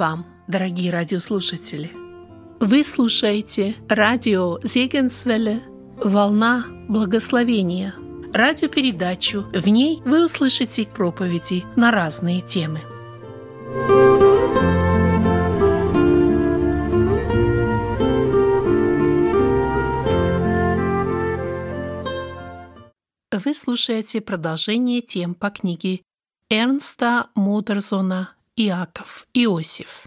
Вам, 0.00 0.24
дорогие 0.48 0.90
радиослушатели! 0.90 1.92
Вы 2.58 2.84
слушаете 2.84 3.74
радио 3.86 4.58
Зегенсвелле 4.62 5.60
«Волна 6.02 6.64
благословения» 6.88 7.94
радиопередачу. 8.32 9.42
В 9.52 9.68
ней 9.68 10.00
вы 10.06 10.24
услышите 10.24 10.86
проповеди 10.86 11.64
на 11.76 11.90
разные 11.90 12.40
темы. 12.40 12.80
Вы 23.30 23.52
слушаете 23.52 24.22
продолжение 24.22 25.02
тем 25.02 25.34
по 25.34 25.50
книге 25.50 26.00
Эрнста 26.48 27.26
Мудерзона 27.34 28.34
«Иаков 28.62 29.26
Иосиф». 29.32 30.06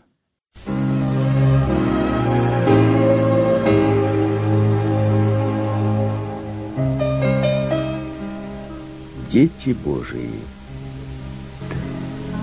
Дети 9.31 9.75
Божии, 9.83 10.29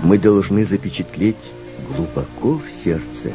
мы 0.03 0.17
должны 0.17 0.65
запечатлеть 0.65 1.37
глубоко 1.95 2.57
в 2.57 2.83
сердце 2.83 3.31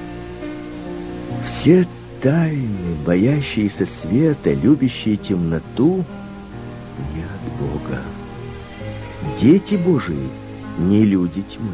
все 1.47 1.89
тайны, 2.21 2.95
боящиеся 3.07 3.87
света, 3.87 4.53
любящие 4.53 5.17
темноту, 5.17 6.05
не 7.15 7.23
от 7.23 7.59
Бога. 7.59 8.03
Дети 9.41 9.77
Божии 9.77 10.29
не 10.79 11.07
люди 11.07 11.41
тьмы. 11.41 11.73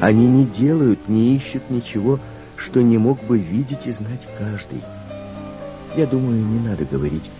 Они 0.00 0.26
не 0.26 0.44
делают, 0.44 1.08
не 1.08 1.36
ищут 1.36 1.70
ничего, 1.70 2.18
что 2.56 2.82
не 2.82 2.98
мог 2.98 3.22
бы 3.24 3.38
видеть 3.38 3.86
и 3.86 3.92
знать 3.92 4.26
каждый. 4.38 4.82
Я 5.96 6.06
думаю, 6.06 6.44
не 6.44 6.60
надо 6.60 6.84
говорить, 6.84 7.30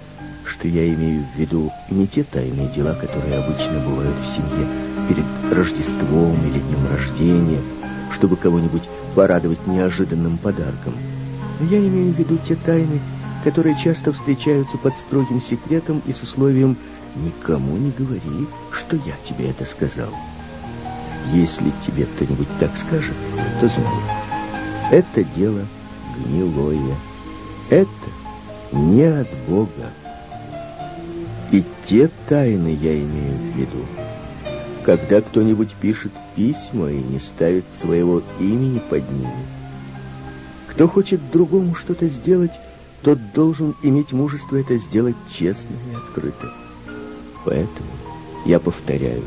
что 0.47 0.67
я 0.69 0.89
имею 0.95 1.25
в 1.25 1.39
виду 1.39 1.71
не 1.91 2.07
те 2.07 2.25
тайные 2.25 2.69
дела, 2.69 2.95
которые 2.95 3.39
обычно 3.39 3.81
бывают 3.81 4.17
в 4.25 4.31
семье 4.31 4.67
перед 5.09 5.55
Рождеством 5.55 6.37
или 6.47 6.61
днем 6.61 6.87
рождения, 6.91 7.61
чтобы 8.12 8.37
кого-нибудь 8.37 8.83
порадовать 9.15 9.67
неожиданным 9.67 10.39
подарком. 10.39 10.95
Я 11.71 11.79
имею 11.79 12.12
в 12.12 12.19
виду 12.19 12.39
те 12.47 12.55
тайны, 12.55 13.01
которые 13.45 13.77
часто 13.83 14.12
встречаются 14.12 14.79
под 14.79 14.97
строгим 14.97 15.41
секретом 15.41 16.03
и 16.07 16.12
с 16.12 16.23
условием 16.23 16.77
«никому 17.17 17.77
не 17.77 17.91
говори, 17.91 18.47
что 18.73 18.97
я 18.97 19.15
тебе 19.27 19.51
это 19.51 19.65
сказал». 19.65 20.11
Если 21.32 21.72
тебе 21.86 22.06
кто-нибудь 22.06 22.48
так 22.60 22.70
скажет, 22.77 23.14
то 23.60 23.69
знай, 23.69 23.94
это 24.91 25.24
дело 25.24 25.62
гнилое. 26.19 26.94
Это 27.70 27.88
не 28.72 29.02
от 29.05 29.28
Бога. 29.48 29.91
И 31.50 31.64
те 31.86 32.10
тайны 32.28 32.77
я 32.80 32.94
имею 32.94 33.34
в 33.34 33.56
виду. 33.56 33.84
Когда 34.84 35.20
кто-нибудь 35.20 35.74
пишет 35.74 36.12
письма 36.36 36.91
и 36.91 37.02
не 37.02 37.19
ставит 37.19 37.64
своего 37.80 38.22
имени 38.38 38.78
под 38.78 39.10
ними. 39.10 39.47
Кто 40.69 40.86
хочет 40.86 41.20
другому 41.32 41.74
что-то 41.74 42.06
сделать, 42.06 42.52
тот 43.02 43.19
должен 43.32 43.75
иметь 43.82 44.12
мужество 44.12 44.56
это 44.56 44.76
сделать 44.76 45.16
честно 45.32 45.75
и 45.91 45.94
открыто. 45.94 46.53
Поэтому 47.44 47.88
я 48.44 48.60
повторяю, 48.60 49.22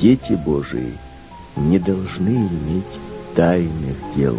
дети 0.00 0.32
Божии 0.32 0.92
не 1.56 1.78
должны 1.78 2.30
иметь 2.30 2.84
тайных 3.34 3.96
дел. 4.16 4.36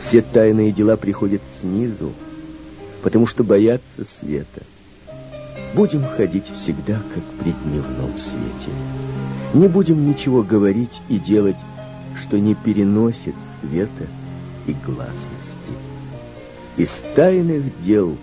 Все 0.00 0.22
тайные 0.22 0.72
дела 0.72 0.96
приходят 0.96 1.42
снизу, 1.60 2.12
потому 3.02 3.26
что 3.26 3.44
боятся 3.44 4.04
света. 4.04 4.62
Будем 5.74 6.04
ходить 6.04 6.46
всегда, 6.54 7.00
как 7.14 7.22
при 7.40 7.52
дневном 7.52 8.16
свете. 8.18 8.72
Не 9.52 9.68
будем 9.68 10.08
ничего 10.08 10.42
говорить 10.42 11.00
и 11.08 11.18
делать, 11.18 11.56
что 12.20 12.38
не 12.38 12.54
переносит 12.54 13.34
света 13.60 14.06
и 14.66 14.72
гласности. 14.72 15.72
Из 16.76 16.90
тайных 17.14 17.64
дел 17.84 18.16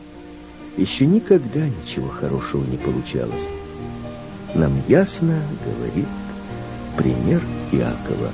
еще 0.78 1.06
никогда 1.06 1.68
ничего 1.68 2.08
хорошего 2.10 2.64
не 2.66 2.78
получалось. 2.78 3.48
Нам 4.58 4.74
ясно 4.88 5.40
говорит 5.64 6.08
пример 6.98 7.40
Иакова. 7.72 8.32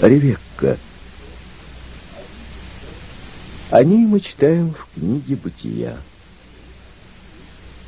Ревекка. 0.00 0.76
О 3.70 3.84
ней 3.84 4.04
мы 4.06 4.18
читаем 4.18 4.74
в 4.74 4.88
книге 4.92 5.36
«Бытия». 5.36 5.96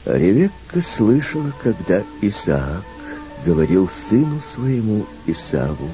Ревекка 0.05 0.83
слышала, 0.83 1.53
когда 1.63 2.03
Исаак 2.21 2.83
говорил 3.47 3.89
сыну 3.89 4.41
своему 4.53 5.07
Исаву. 5.27 5.89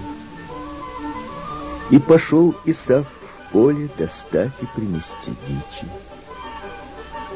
И 1.91 1.99
пошел 1.99 2.55
Исав 2.65 3.07
в 3.07 3.53
поле 3.53 3.91
достать 3.99 4.53
и 4.63 4.67
принести 4.75 5.33
дичи. 5.47 5.87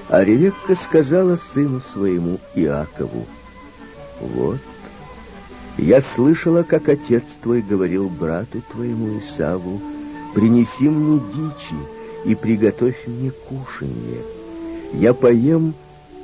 А 0.08 0.24
Ревекка 0.24 0.74
сказала 0.74 1.36
сыну 1.36 1.80
своему 1.80 2.38
Иакову, 2.54 3.26
«Вот, 4.20 4.58
я 5.76 6.00
слышала, 6.00 6.62
как 6.62 6.88
отец 6.88 7.24
твой 7.42 7.60
говорил 7.60 8.08
брату 8.08 8.62
твоему 8.70 9.18
Исаву, 9.18 9.80
принеси 10.34 10.88
мне 10.88 11.20
дичи 11.34 11.76
и 12.24 12.34
приготовь 12.34 13.06
мне 13.06 13.30
кушанье. 13.30 14.22
Я 14.92 15.14
поем 15.14 15.74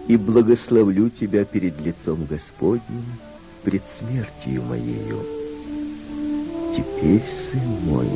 и 0.08 0.16
благословлю 0.16 1.10
тебя 1.10 1.44
перед 1.44 1.78
лицом 1.80 2.26
Господним, 2.28 3.04
пред 3.62 3.82
смертью 3.98 4.62
моею. 4.62 5.18
Теперь, 6.74 7.22
сын 7.50 7.68
мой, 7.84 8.08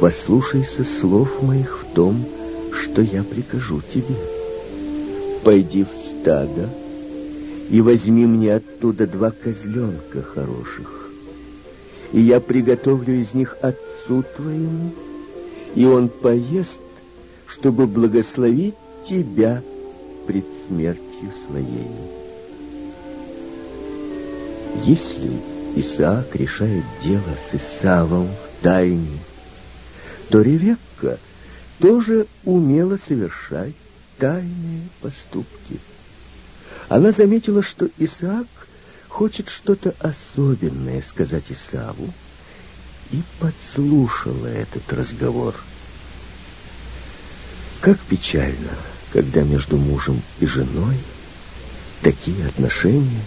послушайся 0.00 0.84
слов 0.84 1.42
моих 1.42 1.82
в 1.82 1.94
том, 1.94 2.24
что 2.72 3.00
я 3.00 3.24
прикажу 3.24 3.80
тебе. 3.80 4.14
Пойди 5.42 5.84
в 5.84 5.88
стадо 5.96 6.68
и 7.70 7.80
возьми 7.80 8.26
мне 8.26 8.54
оттуда 8.54 9.06
два 9.06 9.30
козленка 9.30 10.22
хороших, 10.22 11.10
и 12.12 12.20
я 12.20 12.40
приготовлю 12.40 13.14
из 13.14 13.34
них 13.34 13.56
отцу 13.62 14.24
твоему, 14.36 14.92
и 15.74 15.84
он 15.84 16.08
поест, 16.08 16.80
чтобы 17.46 17.86
благословить 17.86 18.74
тебя, 19.08 19.62
пред 20.28 20.44
смертью 20.68 21.32
своей. 21.46 21.88
Если 24.84 25.40
Исаак 25.74 26.36
решает 26.36 26.84
дело 27.02 27.34
с 27.50 27.54
Исавом 27.54 28.28
в 28.28 28.62
тайне, 28.62 29.18
то 30.28 30.42
Ревекка 30.42 31.18
тоже 31.78 32.26
умела 32.44 32.98
совершать 32.98 33.72
тайные 34.18 34.82
поступки. 35.00 35.80
Она 36.90 37.10
заметила, 37.10 37.62
что 37.62 37.88
Исаак 37.96 38.46
хочет 39.08 39.48
что-то 39.48 39.94
особенное 39.98 41.00
сказать 41.00 41.44
Исаву, 41.48 42.12
и 43.12 43.22
подслушала 43.40 44.48
этот 44.48 44.92
разговор. 44.92 45.54
Как 47.80 47.98
печально, 48.00 48.76
когда 49.12 49.42
между 49.42 49.76
мужем 49.76 50.20
и 50.40 50.46
женой 50.46 50.96
такие 52.02 52.46
отношения, 52.46 53.22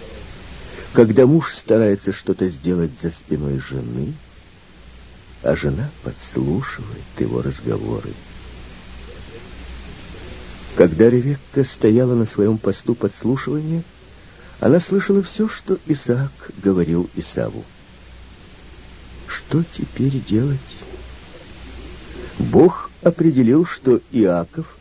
когда 0.94 1.26
муж 1.26 1.54
старается 1.56 2.14
что-то 2.14 2.48
сделать 2.50 2.92
за 3.02 3.10
спиной 3.10 3.60
жены, 3.60 4.14
а 5.44 5.56
жена 5.56 5.90
подслушивает 6.04 7.04
его 7.20 7.42
разговоры. 7.42 8.12
Когда 10.76 11.10
Ревекка 11.10 11.64
стояла 11.64 12.16
на 12.16 12.26
своем 12.26 12.58
посту 12.58 12.96
подслушивания, 12.96 13.84
она 14.60 14.80
слышала 14.80 15.24
все, 15.24 15.50
что 15.50 15.78
Исаак 15.88 16.32
говорил 16.64 17.10
Исаву. 17.16 17.66
Что 19.28 19.64
теперь 19.64 20.22
делать? 20.28 20.60
Бог 22.38 22.92
определил, 23.02 23.66
что 23.66 24.00
Иаков 24.12 24.78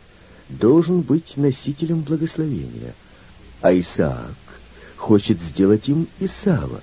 должен 0.59 1.01
быть 1.01 1.37
носителем 1.37 2.01
благословения, 2.01 2.93
а 3.61 3.73
Исаак 3.73 4.35
хочет 4.97 5.41
сделать 5.41 5.87
им 5.87 6.07
Исава. 6.19 6.81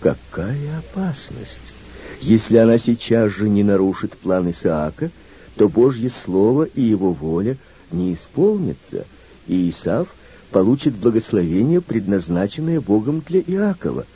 Какая 0.00 0.78
опасность! 0.78 1.74
Если 2.20 2.56
она 2.56 2.78
сейчас 2.78 3.32
же 3.32 3.48
не 3.48 3.62
нарушит 3.62 4.16
план 4.16 4.50
Исаака, 4.50 5.10
то 5.56 5.68
Божье 5.68 6.10
Слово 6.10 6.64
и 6.64 6.82
его 6.82 7.12
воля 7.12 7.56
не 7.90 8.14
исполнятся, 8.14 9.06
и 9.46 9.70
Исаав 9.70 10.08
получит 10.50 10.94
благословение, 10.94 11.80
предназначенное 11.80 12.80
Богом 12.80 13.22
для 13.26 13.40
Иакова. 13.40 14.06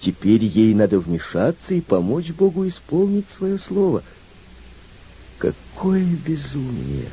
Теперь 0.00 0.44
ей 0.44 0.74
надо 0.74 0.98
вмешаться 0.98 1.74
и 1.74 1.80
помочь 1.80 2.30
Богу 2.30 2.66
исполнить 2.68 3.26
свое 3.36 3.58
слово. 3.58 4.02
Какое 5.38 6.04
безумие! 6.26 7.06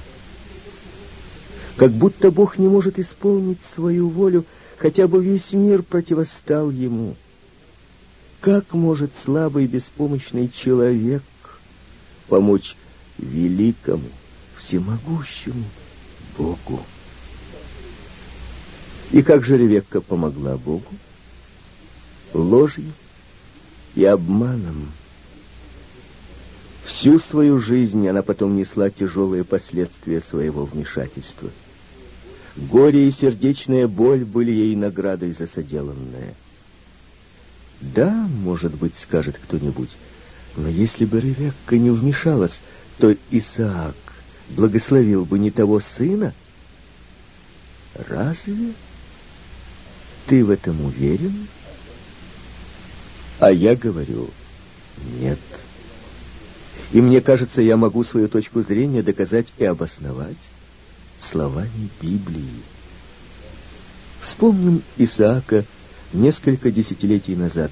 Как 1.75 1.91
будто 1.91 2.31
Бог 2.31 2.57
не 2.59 2.67
может 2.67 2.99
исполнить 2.99 3.57
свою 3.73 4.09
волю, 4.09 4.45
хотя 4.77 5.07
бы 5.07 5.23
весь 5.23 5.53
мир 5.53 5.81
противостал 5.81 6.69
ему. 6.69 7.15
Как 8.41 8.73
может 8.73 9.11
слабый 9.23 9.65
беспомощный 9.65 10.49
человек 10.49 11.23
помочь 12.27 12.75
великому, 13.17 14.09
всемогущему 14.57 15.63
Богу? 16.37 16.83
И 19.11 19.21
как 19.23 19.45
же 19.45 19.57
Ревекка 19.57 20.01
помогла 20.01 20.57
Богу? 20.57 20.91
Ложью 22.33 22.91
и 23.95 24.03
обманом. 24.03 24.91
Всю 26.85 27.19
свою 27.19 27.59
жизнь 27.59 28.07
она 28.07 28.21
потом 28.21 28.55
несла 28.57 28.89
тяжелые 28.89 29.43
последствия 29.43 30.21
своего 30.21 30.65
вмешательства. 30.65 31.49
Горе 32.55 33.07
и 33.07 33.11
сердечная 33.11 33.87
боль 33.87 34.23
были 34.23 34.51
ей 34.51 34.75
наградой 34.75 35.33
за 35.33 35.47
соделанное. 35.47 36.35
Да, 37.81 38.11
может 38.11 38.75
быть, 38.75 38.95
скажет 38.95 39.39
кто-нибудь, 39.41 39.89
но 40.55 40.69
если 40.69 41.05
бы 41.05 41.19
Ревекка 41.19 41.77
не 41.77 41.89
вмешалась, 41.89 42.61
то 42.99 43.15
Исаак 43.31 43.95
благословил 44.49 45.25
бы 45.25 45.39
не 45.39 45.49
того 45.49 45.79
сына? 45.79 46.33
Разве? 48.07 48.73
Ты 50.27 50.45
в 50.45 50.51
этом 50.51 50.85
уверен? 50.85 51.47
А 53.39 53.51
я 53.51 53.75
говорю, 53.75 54.29
нет. 55.19 55.39
И 56.91 57.01
мне 57.01 57.19
кажется, 57.19 57.61
я 57.61 57.77
могу 57.77 58.03
свою 58.03 58.27
точку 58.27 58.61
зрения 58.61 59.01
доказать 59.01 59.47
и 59.57 59.65
обосновать 59.65 60.37
словами 61.23 61.89
Библии. 62.01 62.61
Вспомним 64.21 64.81
Исаака 64.97 65.65
несколько 66.13 66.71
десятилетий 66.71 67.35
назад, 67.35 67.71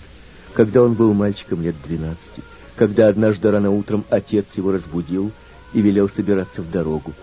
когда 0.54 0.84
он 0.84 0.94
был 0.94 1.14
мальчиком 1.14 1.62
лет 1.62 1.76
двенадцати, 1.86 2.42
когда 2.76 3.08
однажды 3.08 3.52
рано 3.52 3.72
утром 3.72 4.04
отец 4.10 4.46
его 4.56 4.72
разбудил 4.72 5.32
и 5.74 5.82
велел 5.82 6.10
собираться 6.10 6.62
в 6.62 6.72
дорогу. 6.72 7.14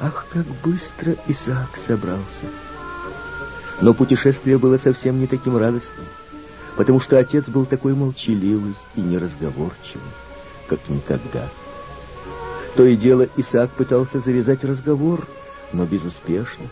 Ах, 0.00 0.26
как 0.32 0.46
быстро 0.64 1.14
Исаак 1.28 1.78
собрался! 1.86 2.46
Но 3.80 3.94
путешествие 3.94 4.58
было 4.58 4.78
совсем 4.78 5.20
не 5.20 5.26
таким 5.26 5.56
радостным, 5.56 6.06
потому 6.76 7.00
что 7.00 7.18
отец 7.18 7.48
был 7.48 7.66
такой 7.66 7.94
молчаливый 7.94 8.74
и 8.96 9.00
неразговорчивый, 9.00 10.02
как 10.68 10.80
никогда. 10.88 11.48
То 12.76 12.84
и 12.84 12.96
дело 12.96 13.28
Исаак 13.36 13.70
пытался 13.70 14.20
завязать 14.20 14.64
разговор, 14.64 15.26
но 15.72 15.84
безуспешно. 15.84 16.66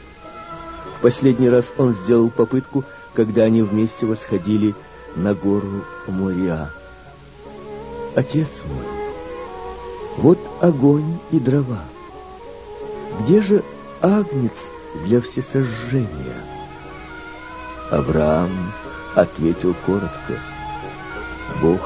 В 0.98 1.02
последний 1.02 1.48
раз 1.48 1.72
он 1.78 1.94
сделал 1.94 2.30
попытку, 2.30 2.84
когда 3.14 3.42
они 3.42 3.62
вместе 3.62 4.06
восходили 4.06 4.74
на 5.16 5.34
гору 5.34 5.84
Мориа. 6.06 6.70
«Отец 8.14 8.48
мой, 8.64 8.84
вот 10.16 10.38
огонь 10.60 11.18
и 11.30 11.38
дрова. 11.38 11.80
Где 13.20 13.42
же 13.42 13.62
агнец 14.00 14.52
для 15.04 15.20
всесожжения?» 15.20 16.42
Авраам 17.90 18.50
ответил 19.14 19.74
коротко. 19.86 20.38
Бог 21.62 21.80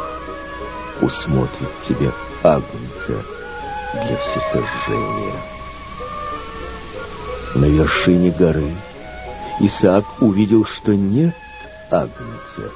усмотрит 1.00 1.68
себе 1.86 2.10
агнца 2.42 3.22
для 3.92 4.16
всесожжения. 4.16 5.61
На 7.54 7.66
вершине 7.66 8.30
горы 8.30 8.74
Исаак 9.60 10.06
увидел, 10.20 10.64
что 10.64 10.94
нет 10.94 11.34
агнца, 11.90 12.70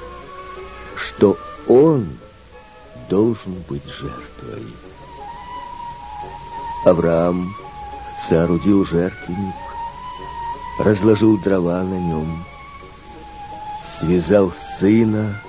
что 0.95 1.35
он 1.67 2.07
должен 3.09 3.55
быть 3.67 3.85
жертвой. 3.85 4.67
Авраам 6.85 7.55
соорудил 8.29 8.85
жертвенник, 8.85 9.55
разложил 10.79 11.39
дрова 11.39 11.81
на 11.81 11.99
нем, 11.99 12.45
связал 13.99 14.53
сына 14.79 15.41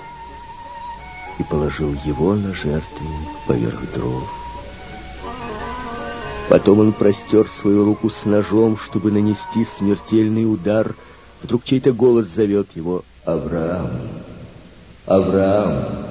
и 1.39 1.43
положил 1.43 1.93
его 2.05 2.35
на 2.35 2.55
жертвенник 2.55 3.29
поверх 3.47 3.93
дров. 3.93 4.38
Потом 6.49 6.79
он 6.81 6.93
простер 6.93 7.47
свою 7.49 7.85
руку 7.85 8.09
с 8.09 8.25
ножом, 8.25 8.79
чтобы 8.79 9.13
нанести 9.13 9.67
смертельный 9.77 10.51
удар. 10.51 10.95
Вдруг 11.43 11.65
чей-то 11.65 11.93
голос 11.93 12.29
зовет 12.29 12.69
его 12.75 13.05
«Авраам! 13.25 13.91
Авраам!» 15.05 16.07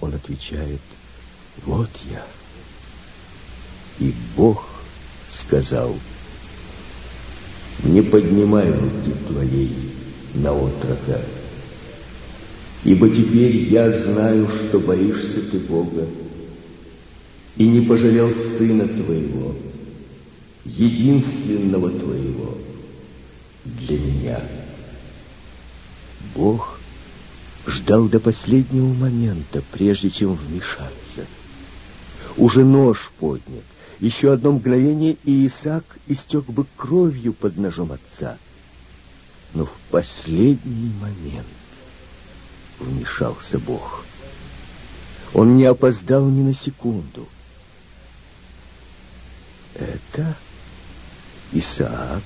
Он 0.00 0.14
отвечает 0.14 0.80
«Вот 1.64 1.88
я». 2.10 2.22
И 3.98 4.12
Бог 4.36 4.66
сказал 5.30 5.94
«Не 7.82 8.02
поднимай 8.02 8.70
руки 8.70 9.14
твоей 9.28 9.74
на 10.34 10.52
отрока, 10.52 11.20
ибо 12.84 13.08
теперь 13.08 13.56
я 13.56 13.90
знаю, 13.90 14.48
что 14.48 14.78
боишься 14.78 15.40
ты 15.50 15.58
Бога, 15.58 16.06
и 17.60 17.68
не 17.68 17.82
пожалел 17.82 18.32
сына 18.56 18.88
твоего, 18.88 19.54
единственного 20.64 21.90
твоего 21.90 22.56
для 23.66 23.98
меня. 23.98 24.40
Бог 26.34 26.80
ждал 27.66 28.08
до 28.08 28.18
последнего 28.18 28.86
момента, 28.94 29.62
прежде 29.72 30.08
чем 30.08 30.36
вмешаться. 30.36 31.26
Уже 32.38 32.64
нож 32.64 33.12
поднят. 33.18 33.64
Еще 33.98 34.32
одно 34.32 34.52
мгновение, 34.52 35.18
и 35.24 35.46
Исаак 35.46 35.84
истек 36.06 36.46
бы 36.46 36.64
кровью 36.78 37.34
под 37.34 37.58
ножом 37.58 37.92
отца. 37.92 38.38
Но 39.52 39.66
в 39.66 39.72
последний 39.90 40.94
момент 40.98 41.46
вмешался 42.78 43.58
Бог. 43.58 44.06
Он 45.34 45.58
не 45.58 45.66
опоздал 45.66 46.26
ни 46.26 46.40
на 46.40 46.54
секунду. 46.54 47.28
Это 49.74 50.36
Исаак 51.52 52.22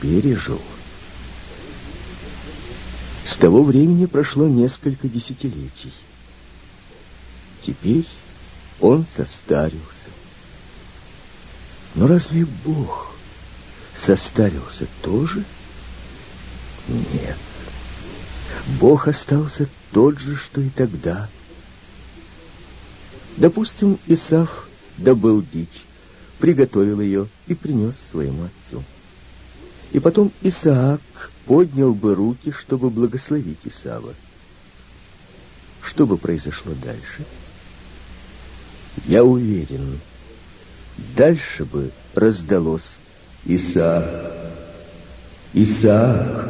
пережил. 0.00 0.60
С 3.26 3.36
того 3.36 3.62
времени 3.62 4.06
прошло 4.06 4.46
несколько 4.46 5.08
десятилетий. 5.08 5.92
Теперь 7.64 8.06
он 8.80 9.04
состарился. 9.16 9.82
Но 11.94 12.06
разве 12.06 12.46
Бог 12.64 13.14
состарился 13.94 14.86
тоже? 15.02 15.44
Нет. 16.86 17.36
Бог 18.80 19.08
остался 19.08 19.68
тот 19.92 20.18
же, 20.18 20.36
что 20.36 20.60
и 20.60 20.70
тогда. 20.70 21.28
Допустим, 23.36 23.98
Исаф 24.06 24.68
добыл 24.96 25.42
дичь 25.42 25.87
приготовил 26.38 27.00
ее 27.00 27.28
и 27.46 27.54
принес 27.54 27.94
своему 28.10 28.44
отцу. 28.44 28.82
И 29.92 30.00
потом 30.00 30.32
Исаак 30.42 31.00
поднял 31.46 31.94
бы 31.94 32.14
руки, 32.14 32.52
чтобы 32.52 32.90
благословить 32.90 33.60
Исава. 33.64 34.14
Что 35.82 36.06
бы 36.06 36.16
произошло 36.18 36.72
дальше? 36.82 37.24
Я 39.06 39.24
уверен, 39.24 39.98
дальше 41.16 41.64
бы 41.64 41.90
раздалось 42.14 42.96
Исаак, 43.46 44.34
Исаак, 45.54 46.48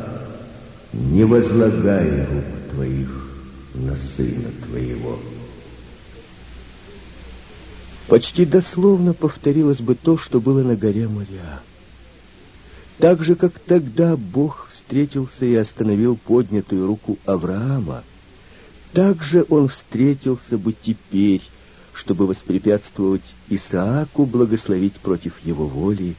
не 0.93 1.25
возлагай 1.25 2.25
рук 2.25 2.45
твоих 2.73 3.29
на 3.75 3.95
сына 3.95 4.51
твоего. 4.67 5.19
Почти 8.09 8.47
дословно 8.47 9.13
повторилось 9.13 9.81
бы 9.81 9.95
то, 9.95 10.17
что 10.17 10.41
было 10.41 10.63
на 10.63 10.77
горе 10.77 11.07
Моря. 11.07 11.61
Так 12.97 13.23
же, 13.23 13.37
как 13.37 13.59
тогда 13.59 14.17
Бог 14.17 14.69
встретился 14.73 15.45
и 15.45 15.55
остановил 15.55 16.17
поднятую 16.17 16.87
руку 16.87 17.19
Авраама, 17.27 18.03
также 18.95 19.45
он 19.51 19.69
встретился 19.69 20.57
бы 20.57 20.73
теперь, 20.73 21.43
чтобы 21.93 22.27
воспрепятствовать 22.27 23.23
Исааку 23.51 24.25
благословить 24.25 24.95
против 24.95 25.35
его 25.45 25.67
воли 25.67 26.15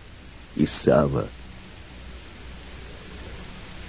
Исава. 0.55 1.27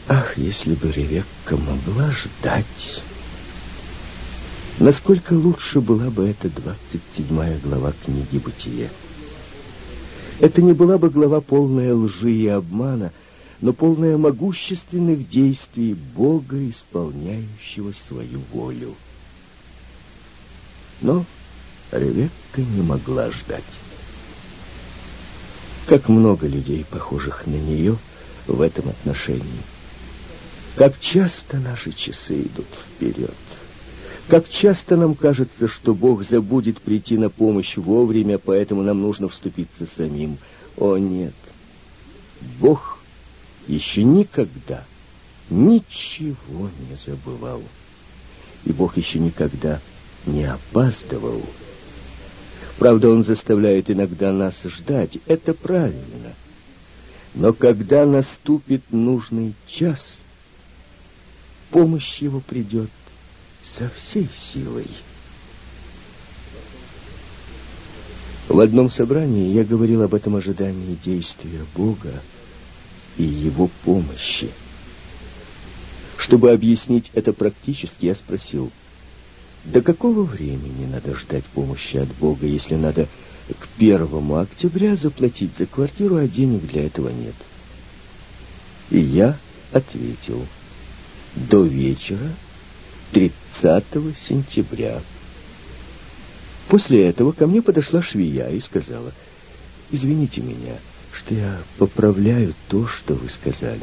Ах, 0.08 0.38
если 0.38 0.74
бы 0.74 0.90
Ревекка 0.90 1.56
могла 1.58 2.10
ждать! 2.12 3.02
Насколько 4.80 5.34
лучше 5.34 5.82
была 5.82 6.08
бы 6.08 6.26
эта 6.26 6.48
двадцать 6.48 7.02
седьмая 7.14 7.58
глава 7.62 7.92
книги 8.02 8.38
«Бытие». 8.38 8.88
Это 10.40 10.62
не 10.62 10.72
была 10.72 10.96
бы 10.96 11.10
глава 11.10 11.42
полная 11.42 11.94
лжи 11.94 12.32
и 12.32 12.46
обмана, 12.46 13.12
но 13.60 13.74
полная 13.74 14.16
могущественных 14.16 15.28
действий 15.28 15.92
Бога, 15.92 16.56
исполняющего 16.70 17.92
свою 17.92 18.40
волю. 18.50 18.94
Но 21.02 21.26
Ревекка 21.92 22.62
не 22.62 22.80
могла 22.80 23.30
ждать. 23.30 23.62
Как 25.88 26.08
много 26.08 26.46
людей, 26.46 26.86
похожих 26.90 27.46
на 27.46 27.56
нее, 27.56 27.98
в 28.46 28.62
этом 28.62 28.88
отношении. 28.88 29.60
Как 30.76 30.98
часто 30.98 31.58
наши 31.58 31.92
часы 31.92 32.40
идут 32.40 32.66
вперед. 32.96 33.34
Как 34.30 34.48
часто 34.48 34.96
нам 34.96 35.16
кажется, 35.16 35.66
что 35.66 35.92
Бог 35.92 36.22
забудет 36.24 36.80
прийти 36.80 37.18
на 37.18 37.30
помощь 37.30 37.76
вовремя, 37.76 38.38
поэтому 38.38 38.84
нам 38.84 39.00
нужно 39.00 39.28
вступиться 39.28 39.88
самим. 39.96 40.38
О, 40.76 40.96
нет. 40.98 41.34
Бог 42.60 43.00
еще 43.66 44.04
никогда 44.04 44.84
ничего 45.50 46.70
не 46.88 46.96
забывал. 46.96 47.60
И 48.64 48.70
Бог 48.70 48.96
еще 48.96 49.18
никогда 49.18 49.80
не 50.26 50.44
опаздывал. 50.44 51.42
Правда, 52.78 53.08
Он 53.08 53.24
заставляет 53.24 53.90
иногда 53.90 54.32
нас 54.32 54.62
ждать. 54.62 55.18
Это 55.26 55.54
правильно. 55.54 56.34
Но 57.34 57.52
когда 57.52 58.06
наступит 58.06 58.82
нужный 58.92 59.54
час, 59.66 60.18
помощь 61.72 62.18
Его 62.18 62.38
придет 62.38 62.90
со 63.78 63.90
всей 63.90 64.28
силой. 64.36 64.88
В 68.48 68.58
одном 68.58 68.90
собрании 68.90 69.52
я 69.52 69.64
говорил 69.64 70.02
об 70.02 70.14
этом 70.14 70.36
ожидании 70.36 70.98
действия 71.04 71.64
Бога 71.74 72.12
и 73.16 73.22
Его 73.22 73.70
помощи. 73.84 74.50
Чтобы 76.18 76.50
объяснить 76.52 77.10
это 77.14 77.32
практически, 77.32 78.06
я 78.06 78.14
спросил, 78.14 78.70
до 79.64 79.82
какого 79.82 80.22
времени 80.22 80.86
надо 80.90 81.14
ждать 81.14 81.44
помощи 81.44 81.96
от 81.96 82.08
Бога, 82.16 82.46
если 82.46 82.74
надо 82.74 83.06
к 83.48 83.68
первому 83.78 84.36
октября 84.36 84.96
заплатить 84.96 85.56
за 85.56 85.66
квартиру, 85.66 86.16
а 86.16 86.26
денег 86.26 86.66
для 86.66 86.86
этого 86.86 87.08
нет? 87.08 87.34
И 88.90 88.98
я 88.98 89.38
ответил, 89.72 90.44
до 91.36 91.62
вечера 91.62 92.28
30 93.60 94.16
сентября. 94.18 95.00
После 96.68 97.08
этого 97.08 97.32
ко 97.32 97.46
мне 97.46 97.60
подошла 97.60 98.00
швея 98.00 98.48
и 98.48 98.60
сказала, 98.60 99.12
«Извините 99.90 100.40
меня, 100.40 100.76
что 101.12 101.34
я 101.34 101.58
поправляю 101.76 102.54
то, 102.68 102.86
что 102.86 103.14
вы 103.14 103.28
сказали. 103.28 103.82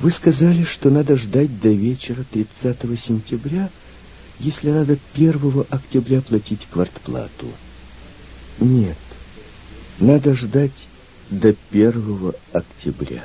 Вы 0.00 0.10
сказали, 0.10 0.64
что 0.64 0.90
надо 0.90 1.16
ждать 1.16 1.60
до 1.60 1.68
вечера 1.68 2.24
30 2.32 2.78
сентября, 2.98 3.68
если 4.40 4.70
надо 4.70 4.96
1 5.14 5.66
октября 5.68 6.22
платить 6.22 6.66
квартплату. 6.70 7.46
Нет, 8.58 8.96
надо 9.98 10.34
ждать 10.34 10.72
до 11.30 11.54
1 11.70 12.32
октября. 12.52 13.24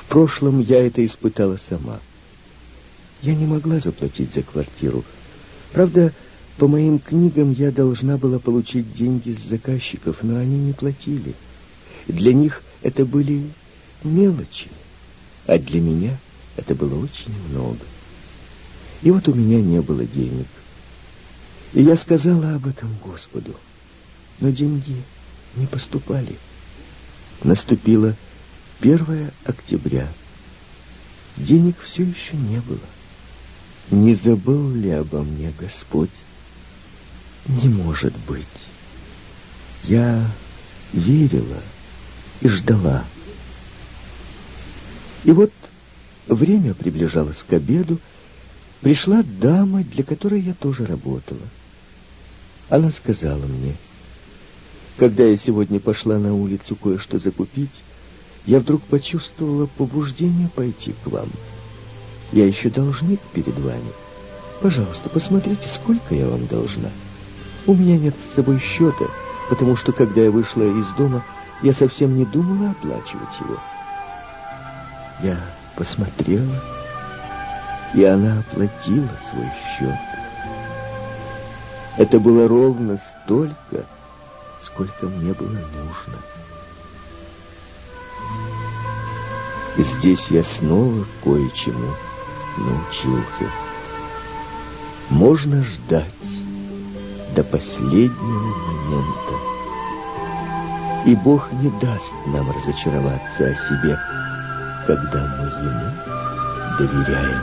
В 0.00 0.08
прошлом 0.08 0.60
я 0.60 0.86
это 0.86 1.04
испытала 1.04 1.58
сама. 1.68 2.00
Я 3.22 3.36
не 3.36 3.46
могла 3.46 3.78
заплатить 3.78 4.34
за 4.34 4.42
квартиру. 4.42 5.04
Правда, 5.72 6.12
по 6.58 6.66
моим 6.66 6.98
книгам 6.98 7.52
я 7.52 7.70
должна 7.70 8.16
была 8.16 8.38
получить 8.38 8.94
деньги 8.94 9.32
с 9.32 9.48
заказчиков, 9.48 10.18
но 10.22 10.38
они 10.38 10.58
не 10.58 10.72
платили. 10.72 11.34
Для 12.08 12.34
них 12.34 12.62
это 12.82 13.04
были 13.04 13.48
мелочи, 14.02 14.68
а 15.46 15.56
для 15.58 15.80
меня 15.80 16.16
это 16.56 16.74
было 16.74 16.98
очень 16.98 17.32
много. 17.48 17.78
И 19.02 19.10
вот 19.10 19.28
у 19.28 19.34
меня 19.34 19.60
не 19.60 19.80
было 19.80 20.04
денег. 20.04 20.46
И 21.74 21.82
я 21.82 21.96
сказала 21.96 22.54
об 22.54 22.66
этом 22.66 22.94
Господу, 23.02 23.54
но 24.40 24.50
деньги 24.50 24.96
не 25.56 25.66
поступали. 25.66 26.36
Наступило 27.44 28.14
1 28.80 29.30
октября. 29.44 30.08
Денег 31.36 31.76
все 31.80 32.02
еще 32.02 32.36
не 32.36 32.58
было. 32.60 32.78
Не 33.90 34.14
забыл 34.14 34.70
ли 34.72 34.90
обо 34.90 35.22
мне 35.22 35.52
Господь? 35.58 36.10
Не 37.46 37.68
может 37.68 38.14
быть. 38.28 38.46
Я 39.84 40.24
верила 40.92 41.60
и 42.40 42.48
ждала. 42.48 43.04
И 45.24 45.32
вот 45.32 45.52
время 46.26 46.74
приближалось 46.74 47.44
к 47.48 47.52
обеду, 47.52 47.98
пришла 48.80 49.22
дама, 49.22 49.82
для 49.84 50.04
которой 50.04 50.40
я 50.40 50.54
тоже 50.54 50.86
работала. 50.86 51.40
Она 52.68 52.90
сказала 52.90 53.44
мне, 53.44 53.74
когда 54.96 55.24
я 55.24 55.36
сегодня 55.36 55.80
пошла 55.80 56.18
на 56.18 56.34
улицу 56.34 56.76
кое-что 56.76 57.18
закупить, 57.18 57.70
я 58.46 58.60
вдруг 58.60 58.82
почувствовала 58.82 59.66
побуждение 59.66 60.48
пойти 60.48 60.94
к 61.04 61.06
вам. 61.08 61.28
Я 62.32 62.46
еще 62.46 62.70
должник 62.70 63.20
перед 63.34 63.58
вами. 63.58 63.92
Пожалуйста, 64.62 65.10
посмотрите, 65.10 65.68
сколько 65.68 66.14
я 66.14 66.26
вам 66.26 66.46
должна. 66.46 66.88
У 67.66 67.74
меня 67.74 67.98
нет 67.98 68.14
с 68.14 68.36
собой 68.36 68.58
счета, 68.58 69.04
потому 69.50 69.76
что, 69.76 69.92
когда 69.92 70.22
я 70.22 70.30
вышла 70.30 70.62
из 70.62 70.88
дома, 70.90 71.22
я 71.62 71.74
совсем 71.74 72.16
не 72.16 72.24
думала 72.24 72.70
оплачивать 72.70 73.38
его. 73.40 73.58
Я 75.22 75.36
посмотрела, 75.76 76.54
и 77.94 78.02
она 78.02 78.40
оплатила 78.40 79.10
свой 79.30 79.50
счет. 79.76 79.98
Это 81.98 82.18
было 82.18 82.48
ровно 82.48 82.98
столько, 83.24 83.84
сколько 84.58 85.06
мне 85.06 85.34
было 85.34 85.50
нужно. 85.50 86.18
И 89.76 89.82
здесь 89.82 90.24
я 90.30 90.42
снова 90.42 91.04
кое-чему 91.22 91.88
научился. 92.56 93.50
Можно 95.10 95.62
ждать 95.62 96.04
до 97.34 97.42
последнего 97.44 98.54
момента. 98.88 99.34
И 101.06 101.14
Бог 101.16 101.50
не 101.52 101.70
даст 101.80 102.12
нам 102.26 102.50
разочароваться 102.50 103.46
о 103.46 103.54
себе, 103.54 103.98
когда 104.86 105.20
мы 105.38 105.46
Ему 105.66 105.90
доверяем. 106.78 107.42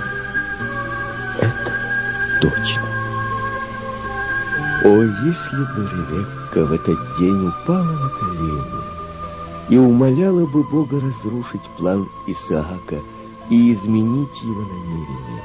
Это 1.39 1.73
точно. 2.41 2.89
О, 4.83 5.03
если 5.03 5.57
бы 5.57 5.89
Ревекка 5.91 6.65
в 6.65 6.71
этот 6.71 7.17
день 7.19 7.47
упала 7.47 7.83
на 7.83 8.09
колени 8.09 8.83
и 9.69 9.77
умоляла 9.77 10.45
бы 10.45 10.63
Бога 10.63 11.01
разрушить 11.01 11.61
план 11.77 12.07
Исаака 12.27 12.99
и 13.49 13.73
изменить 13.73 14.43
его 14.43 14.61
намерение, 14.61 15.43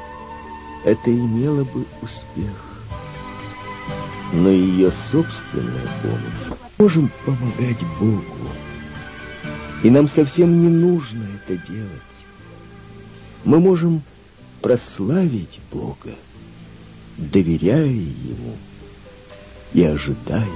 это 0.83 1.11
имело 1.11 1.63
бы 1.63 1.85
успех. 2.01 2.63
Но 4.33 4.49
ее 4.49 4.91
собственная 5.11 5.87
помощь 6.01 6.59
можем 6.77 7.11
помогать 7.25 7.79
Богу. 7.99 8.23
И 9.83 9.89
нам 9.89 10.07
совсем 10.09 10.61
не 10.61 10.69
нужно 10.69 11.25
это 11.47 11.57
делать. 11.67 12.01
Мы 13.43 13.59
можем 13.59 14.01
прославить 14.61 15.59
Бога, 15.71 16.15
доверяя 17.17 17.85
Ему 17.85 18.55
и 19.73 19.83
ожидая 19.83 20.47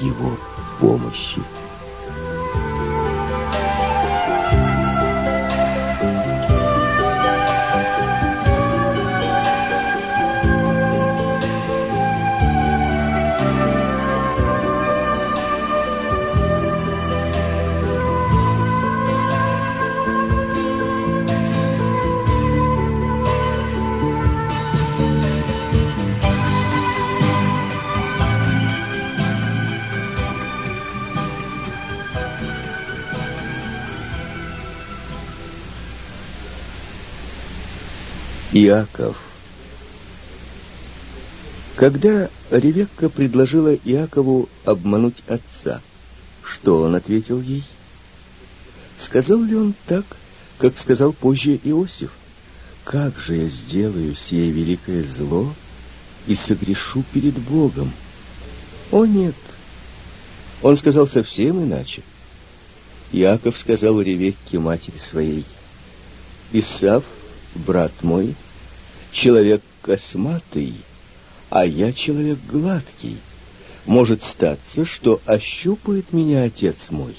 Его 0.00 0.36
помощи. 0.80 1.40
Иаков. 38.56 39.18
Когда 41.74 42.30
Ревекка 42.50 43.10
предложила 43.10 43.74
Иакову 43.74 44.48
обмануть 44.64 45.22
отца, 45.28 45.82
что 46.42 46.80
он 46.80 46.94
ответил 46.94 47.42
ей? 47.42 47.64
Сказал 48.98 49.42
ли 49.42 49.54
он 49.54 49.74
так, 49.86 50.06
как 50.56 50.78
сказал 50.78 51.12
позже 51.12 51.60
Иосиф? 51.64 52.12
«Как 52.84 53.18
же 53.18 53.34
я 53.34 53.48
сделаю 53.48 54.14
сие 54.14 54.50
великое 54.50 55.02
зло 55.02 55.52
и 56.28 56.36
согрешу 56.36 57.02
перед 57.12 57.34
Богом?» 57.34 57.92
О 58.92 59.04
нет! 59.04 59.34
Он 60.62 60.76
сказал 60.78 61.08
совсем 61.08 61.64
иначе. 61.64 62.02
Иаков 63.12 63.58
сказал 63.58 64.00
Ревекке, 64.00 64.60
матери 64.60 64.98
своей, 64.98 65.44
«Исав, 66.52 67.02
брат 67.56 67.92
мой, 68.02 68.36
человек 69.12 69.62
косматый, 69.82 70.74
а 71.50 71.64
я 71.64 71.92
человек 71.92 72.38
гладкий. 72.48 73.16
Может 73.86 74.24
статься, 74.24 74.84
что 74.84 75.20
ощупает 75.26 76.12
меня 76.12 76.42
отец 76.42 76.90
мой, 76.90 77.16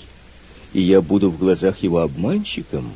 и 0.74 0.82
я 0.82 1.02
буду 1.02 1.30
в 1.30 1.38
глазах 1.38 1.82
его 1.82 2.00
обманщиком 2.00 2.94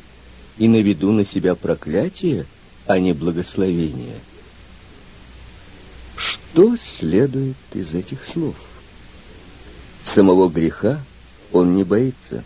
и 0.58 0.68
наведу 0.68 1.10
на 1.10 1.24
себя 1.24 1.54
проклятие, 1.54 2.44
а 2.86 2.98
не 2.98 3.14
благословение. 3.14 4.20
Что 6.16 6.76
следует 6.76 7.56
из 7.72 7.94
этих 7.94 8.26
слов? 8.26 8.54
Самого 10.14 10.50
греха 10.50 11.00
он 11.50 11.74
не 11.74 11.84
боится. 11.84 12.44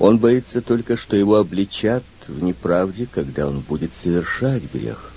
Он 0.00 0.18
боится 0.18 0.60
только, 0.60 0.96
что 0.96 1.16
его 1.16 1.36
обличат 1.36 2.02
в 2.26 2.42
неправде, 2.42 3.06
когда 3.06 3.46
он 3.46 3.60
будет 3.60 3.90
совершать 4.02 4.62
грех. 4.72 5.09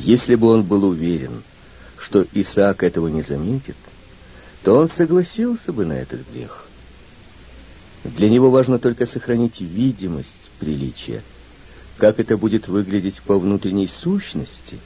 Если 0.00 0.34
бы 0.34 0.48
он 0.48 0.62
был 0.62 0.84
уверен, 0.84 1.42
что 1.98 2.26
Исаак 2.32 2.82
этого 2.82 3.08
не 3.08 3.22
заметит, 3.22 3.76
то 4.62 4.76
он 4.76 4.90
согласился 4.90 5.72
бы 5.72 5.84
на 5.84 5.94
этот 5.94 6.20
грех. 6.32 6.66
Для 8.04 8.28
него 8.28 8.50
важно 8.50 8.78
только 8.78 9.06
сохранить 9.06 9.60
видимость 9.60 10.50
приличия. 10.60 11.22
Как 11.98 12.20
это 12.20 12.36
будет 12.36 12.68
выглядеть 12.68 13.22
по 13.22 13.38
внутренней 13.38 13.88
сущности, 13.88 14.78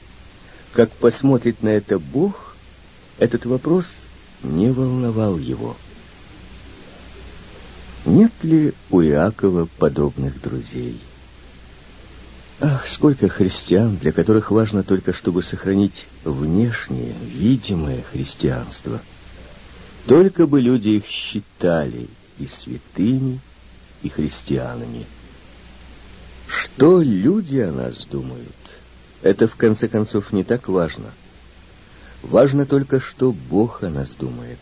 как 0.73 0.89
посмотрит 0.91 1.61
на 1.61 1.69
это 1.69 1.99
Бог, 1.99 2.55
этот 3.19 3.45
вопрос 3.45 3.87
не 4.43 4.71
волновал 4.71 5.37
его. 5.37 5.75
Нет 8.05 8.31
ли 8.43 8.73
у 8.89 9.01
Иакова 9.01 9.67
подобных 9.77 10.41
друзей? 10.41 10.99
Ах, 12.63 12.87
сколько 12.87 13.27
христиан, 13.27 13.97
для 13.97 14.11
которых 14.11 14.51
важно 14.51 14.83
только, 14.83 15.13
чтобы 15.13 15.41
сохранить 15.41 16.05
внешнее, 16.23 17.15
видимое 17.23 18.03
христианство. 18.03 18.99
Только 20.05 20.45
бы 20.45 20.61
люди 20.61 20.89
их 20.89 21.07
считали 21.07 22.07
и 22.37 22.45
святыми, 22.45 23.39
и 24.03 24.09
христианами. 24.09 25.07
Что 26.47 27.01
люди 27.01 27.57
о 27.57 27.71
нас 27.71 28.05
думают, 28.05 28.55
это 29.23 29.47
в 29.47 29.55
конце 29.55 29.87
концов 29.87 30.31
не 30.31 30.43
так 30.43 30.67
важно. 30.67 31.09
Важно 32.21 32.67
только, 32.67 32.99
что 32.99 33.31
Бог 33.31 33.81
о 33.81 33.89
нас 33.89 34.11
думает. 34.11 34.59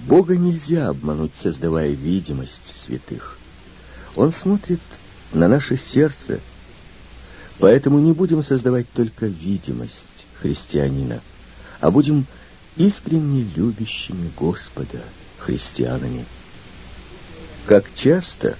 Бога 0.00 0.36
нельзя 0.36 0.90
обмануть, 0.90 1.32
создавая 1.40 1.88
видимость 1.88 2.74
святых. 2.84 3.38
Он 4.14 4.30
смотрит 4.30 4.80
на 5.32 5.48
наше 5.48 5.78
сердце, 5.78 6.40
поэтому 7.58 7.98
не 7.98 8.12
будем 8.12 8.42
создавать 8.42 8.90
только 8.92 9.26
видимость 9.26 10.26
христианина, 10.40 11.20
а 11.80 11.90
будем 11.90 12.26
искренне 12.76 13.46
любящими 13.56 14.30
Господа 14.38 15.00
христианами. 15.38 16.24
Как 17.66 17.84
часто, 17.94 18.56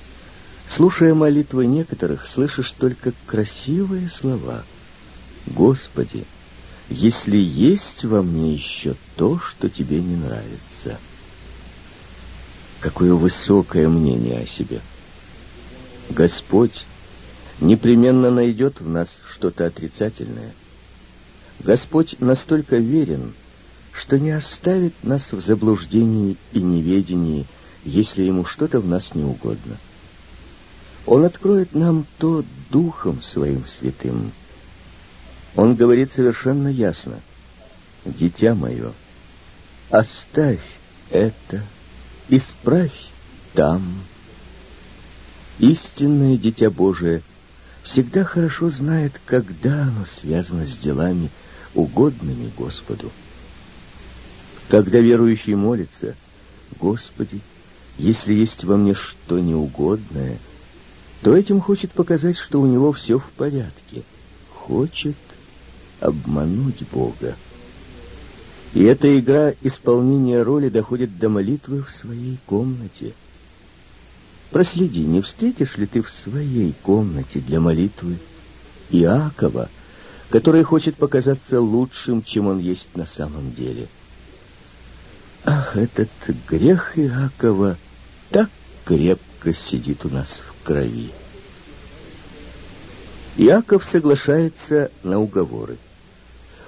слушая 0.69 1.15
молитвы 1.15 1.67
некоторых, 1.67 2.27
слышишь 2.27 2.73
только 2.73 3.13
красивые 3.27 4.09
слова 4.09 4.63
«Господи, 5.47 6.25
если 6.89 7.37
есть 7.37 8.05
во 8.05 8.23
мне 8.23 8.55
еще 8.55 8.95
то, 9.17 9.39
что 9.39 9.69
тебе 9.69 10.01
не 10.01 10.17
нравится». 10.17 10.99
Какое 12.81 13.15
высокое 13.15 13.89
мнение 13.89 14.41
о 14.41 14.47
себе. 14.47 14.81
Господь 16.11 16.85
непременно 17.61 18.31
найдет 18.31 18.81
в 18.81 18.89
нас 18.89 19.21
что-то 19.31 19.67
отрицательное. 19.67 20.53
Господь 21.61 22.17
настолько 22.21 22.77
верен, 22.77 23.33
что 23.93 24.19
не 24.19 24.33
оставит 24.33 24.95
нас 25.03 25.33
в 25.33 25.41
заблуждении 25.41 26.37
и 26.53 26.61
неведении, 26.61 27.47
если 27.85 28.23
Ему 28.23 28.45
что-то 28.45 28.81
в 28.81 28.87
нас 28.87 29.15
не 29.15 29.23
угодно. 29.23 29.77
Он 31.07 31.25
откроет 31.25 31.75
нам 31.75 32.07
то 32.19 32.45
Духом 32.71 33.23
Своим 33.23 33.65
Святым. 33.67 34.33
Он 35.55 35.75
говорит 35.75 36.13
совершенно 36.13 36.69
ясно, 36.69 37.21
«Дитя 38.05 38.55
мое, 38.55 38.93
оставь 39.91 40.61
это 41.11 41.63
Исправь 42.29 42.91
там. 43.53 43.83
Истинное 45.59 46.37
Дитя 46.37 46.71
Божие 46.71 47.23
всегда 47.85 48.25
хорошо 48.25 48.71
знает, 48.71 49.13
когда 49.25 49.83
оно 49.83 50.05
связано 50.05 50.67
с 50.67 50.77
делами, 50.77 51.31
угодными 51.75 52.51
Господу. 52.57 53.13
Когда 54.69 54.99
верующий 54.99 55.55
молится, 55.55 56.17
«Господи, 56.81 57.41
если 57.99 58.33
есть 58.33 58.65
во 58.65 58.77
мне 58.77 58.95
что 58.95 59.39
неугодное», 59.39 60.39
то 61.23 61.37
этим 61.37 61.61
хочет 61.61 61.93
показать, 61.93 62.37
что 62.37 62.61
у 62.61 62.67
него 62.67 62.93
все 62.93 63.19
в 63.19 63.31
порядке. 63.31 64.03
Хочет 64.51 65.17
обмануть 66.01 66.83
Бога. 66.93 67.35
И 68.75 68.83
эта 68.83 69.19
игра 69.19 69.53
исполнения 69.63 70.43
роли 70.43 70.69
доходит 70.69 71.19
до 71.19 71.29
молитвы 71.29 71.83
в 71.83 71.91
своей 71.93 72.39
комнате. 72.45 73.15
Проследи, 74.55 75.01
не 75.01 75.21
встретишь 75.21 75.79
ли 75.79 75.87
ты 75.87 76.01
в 76.01 76.09
своей 76.09 76.73
комнате 76.85 77.41
для 77.41 77.59
молитвы 77.59 78.19
Иакова, 78.91 79.69
который 80.31 80.63
хочет 80.63 80.95
показаться 80.95 81.61
лучшим, 81.61 82.23
чем 82.23 82.47
он 82.47 82.61
есть 82.61 82.95
на 82.95 83.05
самом 83.05 83.53
деле. 83.53 83.89
Ах, 85.45 85.77
этот 85.77 86.09
грех 86.49 86.97
Иакова 86.97 87.77
так 88.31 88.49
крепко 88.85 89.53
сидит 89.53 90.05
у 90.05 90.09
нас 90.09 90.41
в 90.47 90.65
крови. 90.65 91.11
Иаков 93.37 93.85
соглашается 93.85 94.93
на 95.03 95.19
уговоры. 95.19 95.79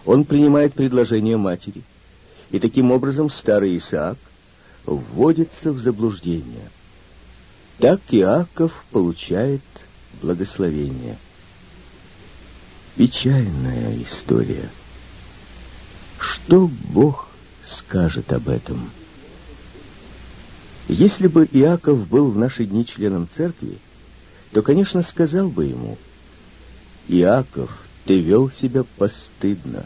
Он 0.04 0.24
принимает 0.24 0.74
предложение 0.74 1.36
матери— 1.36 1.84
и 2.50 2.58
таким 2.58 2.90
образом 2.90 3.30
старый 3.30 3.76
Исаак 3.76 4.18
вводится 4.86 5.70
в 5.70 5.78
заблуждение. 5.78 6.68
Так 7.78 8.00
Иаков 8.10 8.72
получает 8.90 9.60
благословение. 10.22 11.16
Печальная 12.96 14.02
история. 14.02 14.70
Что 16.18 16.70
Бог 16.88 17.28
скажет 17.64 18.32
об 18.32 18.48
этом? 18.48 18.90
Если 20.88 21.26
бы 21.26 21.44
Иаков 21.52 22.08
был 22.08 22.30
в 22.30 22.38
наши 22.38 22.64
дни 22.64 22.86
членом 22.86 23.28
церкви, 23.36 23.78
то, 24.52 24.62
конечно, 24.62 25.02
сказал 25.02 25.50
бы 25.50 25.66
ему, 25.66 25.98
«Иаков, 27.08 27.76
ты 28.06 28.18
вел 28.18 28.50
себя 28.50 28.84
постыдно». 28.96 29.84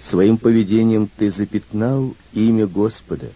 Своим 0.00 0.38
поведением 0.38 1.10
ты 1.14 1.30
запятнал 1.32 2.14
имя 2.32 2.66
Господа. 2.66 3.26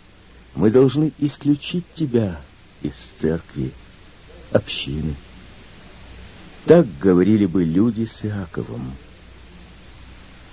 Мы 0.54 0.70
должны 0.70 1.12
исключить 1.18 1.84
тебя 1.94 2.40
из 2.84 2.94
церкви, 3.18 3.72
общины. 4.52 5.14
Так 6.66 6.86
говорили 7.00 7.46
бы 7.46 7.64
люди 7.64 8.04
с 8.04 8.24
Иаковом. 8.24 8.92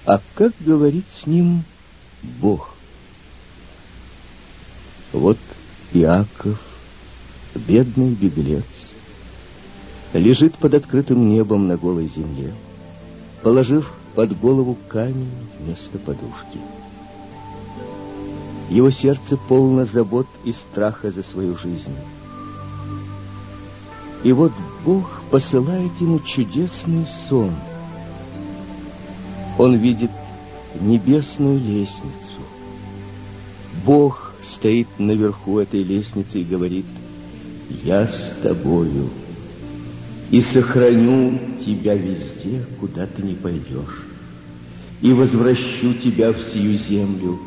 А 0.06 0.20
как 0.36 0.54
говорит 0.60 1.06
с 1.12 1.28
ним 1.28 1.64
Бог? 2.24 2.76
Вот 5.14 5.38
Иаков, 5.94 6.60
бедный 7.54 8.14
беглец, 8.14 8.66
лежит 10.14 10.58
под 10.58 10.74
открытым 10.74 11.30
небом 11.30 11.68
на 11.68 11.78
голой 11.78 12.08
земле, 12.08 12.54
положив 13.44 13.92
под 14.16 14.38
голову 14.40 14.78
камень 14.88 15.32
вместо 15.60 16.00
подушки. 16.00 16.60
Его 18.70 18.90
сердце 18.90 19.36
полно 19.36 19.86
забот 19.86 20.28
и 20.46 20.54
страха 20.54 21.12
за 21.12 21.24
свою 21.24 21.58
жизнь. 21.58 21.94
И 24.24 24.32
вот 24.34 24.52
Бог 24.86 25.22
посылает 25.32 25.92
ему 26.00 26.20
чудесный 26.20 27.06
сон, 27.28 27.52
Он 29.58 29.76
видит 29.76 30.12
небесную 30.80 31.60
лестницу. 31.60 32.42
Бог 33.86 34.34
стоит 34.44 34.88
наверху 34.98 35.60
этой 35.60 35.84
лестницы 35.84 36.42
и 36.42 36.44
говорит, 36.44 36.86
«Я 37.84 38.08
с 38.08 38.38
тобою 38.44 39.10
и 40.30 40.42
сохраню 40.42 41.38
тебя 41.66 41.96
везде, 41.96 42.66
куда 42.80 43.06
ты 43.06 43.22
не 43.22 43.34
пойдешь, 43.34 44.06
и 45.02 45.14
возвращу 45.14 45.94
тебя 45.94 46.32
в 46.32 46.42
сию 46.42 46.78
землю, 46.78 47.40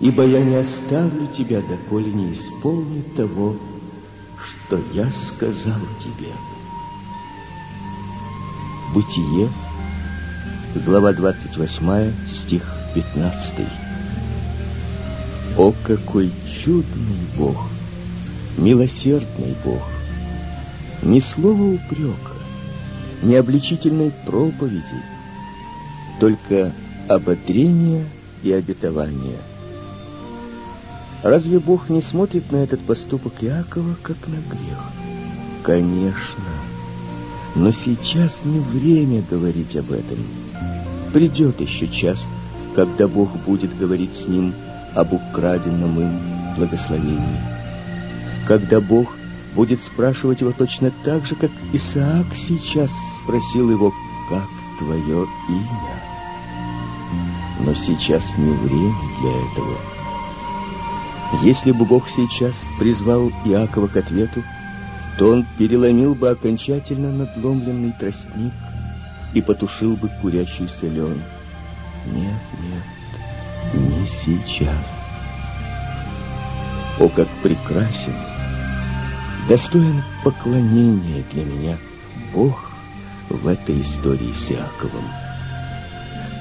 ибо 0.00 0.26
я 0.26 0.42
не 0.42 0.56
оставлю 0.56 1.28
тебя, 1.36 1.62
доколе 1.62 2.12
не 2.12 2.32
исполню 2.32 3.02
того, 3.16 3.56
что 4.48 4.78
я 4.92 5.10
сказал 5.10 5.80
тебе». 6.02 6.32
Бытие, 8.94 9.50
глава 10.86 11.12
28, 11.12 12.12
стих 12.32 12.62
15. 12.94 13.54
О, 15.58 15.72
какой 15.84 16.30
чудный 16.64 17.18
Бог, 17.36 17.56
милосердный 18.56 19.54
Бог! 19.64 19.82
Ни 21.02 21.20
слова 21.20 21.62
упрека, 21.62 22.36
ни 23.22 23.34
обличительной 23.34 24.12
проповеди, 24.24 25.02
только 26.20 26.72
ободрение 27.08 28.04
и 28.42 28.52
обетование. 28.52 29.38
Разве 31.22 31.58
Бог 31.58 31.88
не 31.88 32.02
смотрит 32.02 32.52
на 32.52 32.56
этот 32.56 32.80
поступок 32.80 33.32
Иакова, 33.42 33.96
как 34.02 34.16
на 34.28 34.36
грех? 34.36 34.78
Конечно. 35.62 36.44
Но 37.54 37.72
сейчас 37.72 38.40
не 38.44 38.60
время 38.60 39.24
говорить 39.28 39.76
об 39.76 39.90
этом. 39.92 40.18
Придет 41.12 41.60
еще 41.60 41.88
час, 41.88 42.18
когда 42.74 43.08
Бог 43.08 43.30
будет 43.46 43.76
говорить 43.76 44.14
с 44.14 44.28
ним 44.28 44.52
об 44.94 45.14
украденном 45.14 46.00
им 46.00 46.18
благословении. 46.56 47.40
Когда 48.46 48.80
Бог 48.80 49.16
будет 49.54 49.82
спрашивать 49.82 50.40
его 50.42 50.52
точно 50.52 50.92
так 51.04 51.26
же, 51.26 51.34
как 51.34 51.50
Исаак 51.72 52.26
сейчас 52.34 52.90
спросил 53.22 53.70
его, 53.70 53.92
как 54.28 54.48
твое 54.78 55.26
имя. 55.48 56.02
Но 57.60 57.74
сейчас 57.74 58.22
не 58.36 58.52
время 58.52 58.94
для 59.20 59.30
этого. 59.30 59.95
Если 61.42 61.72
бы 61.72 61.84
Бог 61.84 62.08
сейчас 62.08 62.54
призвал 62.78 63.30
Иакова 63.44 63.88
к 63.88 63.96
ответу, 63.96 64.42
то 65.18 65.30
он 65.30 65.46
переломил 65.58 66.14
бы 66.14 66.30
окончательно 66.30 67.10
надломленный 67.10 67.92
тростник 67.92 68.52
и 69.34 69.40
потушил 69.40 69.96
бы 69.96 70.08
курящийся 70.20 70.86
лен. 70.86 71.20
Нет, 72.06 72.40
нет, 72.62 73.74
не 73.74 74.06
сейчас. 74.06 74.86
О, 77.00 77.08
как 77.08 77.28
прекрасен, 77.42 78.14
достоин 79.48 80.02
поклонения 80.22 81.24
для 81.32 81.44
меня 81.44 81.76
Бог 82.32 82.70
в 83.28 83.46
этой 83.48 83.82
истории 83.82 84.32
с 84.32 84.50
Иаковом. 84.50 85.04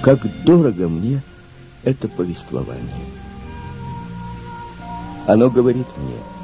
Как 0.01 0.19
дорого 0.43 0.87
мне 0.87 1.21
это 1.83 2.07
повествование. 2.07 3.24
Оно 5.27 5.49
говорит 5.49 5.87
мне— 5.97 6.17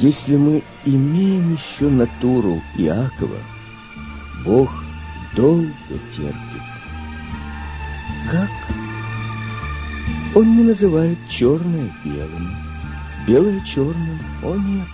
если 0.00 0.36
мы 0.36 0.62
имеем 0.84 1.54
еще 1.54 1.88
натуру 1.88 2.62
Иакова, 2.76 3.38
Бог 4.44 4.70
долго 5.34 5.72
терпит. 6.14 6.62
Как? 8.30 8.50
Он 10.34 10.58
не 10.58 10.64
называет 10.64 11.16
черное 11.30 11.90
белым, 12.04 12.54
белое 13.26 13.64
черным. 13.64 14.18
О 14.42 14.56
нет. 14.56 14.88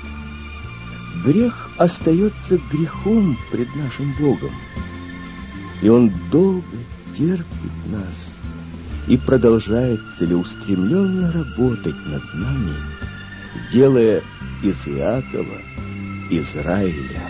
Грех 1.25 1.71
остается 1.77 2.61
грехом 2.71 3.37
пред 3.51 3.75
нашим 3.75 4.13
Богом. 4.13 4.53
И 5.83 5.89
он 5.89 6.13
долго 6.31 6.63
терпит 7.17 7.73
нас 7.87 8.34
и 9.07 9.17
продолжает 9.17 10.01
целеустремленно 10.19 11.31
работать 11.33 12.07
над 12.07 12.23
нами, 12.35 12.75
делая 13.73 14.23
из 14.63 14.87
Иакова 14.87 15.59
Израиля. 16.31 17.21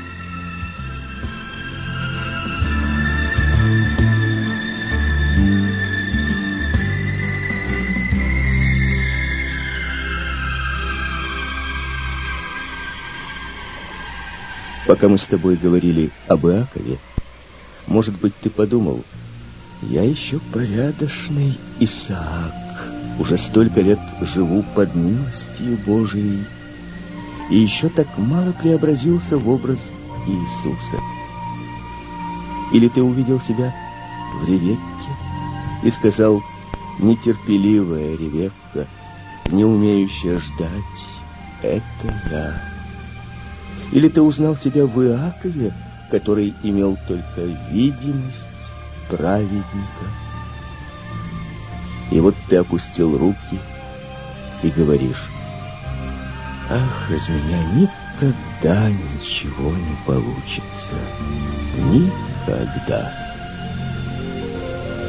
Пока 14.87 15.09
мы 15.09 15.19
с 15.19 15.27
тобой 15.27 15.57
говорили 15.57 16.11
об 16.29 16.47
Иакове, 16.47 16.99
может 17.87 18.15
быть, 18.21 18.35
ты 18.41 18.51
подумал, 18.51 19.03
я 19.91 20.03
еще 20.03 20.39
порядочный 20.53 21.59
Исаак, 21.79 22.53
уже 23.19 23.37
столько 23.37 23.81
лет 23.81 23.99
живу 24.35 24.65
под 24.75 24.95
милостью 24.95 25.79
Божией, 25.87 26.45
и 27.51 27.59
еще 27.59 27.89
так 27.89 28.07
мало 28.17 28.53
преобразился 28.53 29.37
в 29.37 29.49
образ 29.49 29.79
Иисуса. 30.27 31.03
Или 32.73 32.89
ты 32.89 33.03
увидел 33.03 33.41
себя 33.41 33.75
в 34.41 34.49
Ревекке 34.49 34.81
и 35.83 35.91
сказал, 35.91 36.43
нетерпеливая 36.99 38.17
Ревекка, 38.17 38.87
не 39.51 39.65
умеющая 39.65 40.41
ждать, 40.41 40.71
это 41.63 42.15
я. 42.31 42.63
Или 43.93 44.09
ты 44.09 44.23
узнал 44.23 44.57
себя 44.57 44.87
в 44.87 45.01
Иакове, 45.03 45.73
который 46.11 46.55
имел 46.63 46.97
только 47.07 47.43
видимость 47.71 48.54
праведника. 49.09 50.07
И 52.11 52.21
вот 52.21 52.35
ты 52.49 52.57
опустил 52.57 53.17
руки 53.17 53.59
и 54.63 54.69
говоришь, 54.69 55.31
Ах, 56.71 57.11
из 57.11 57.29
меня 57.29 57.63
никогда 57.75 58.91
ничего 58.91 59.71
не 59.71 59.97
получится. 60.07 60.95
Никогда. 61.77 63.13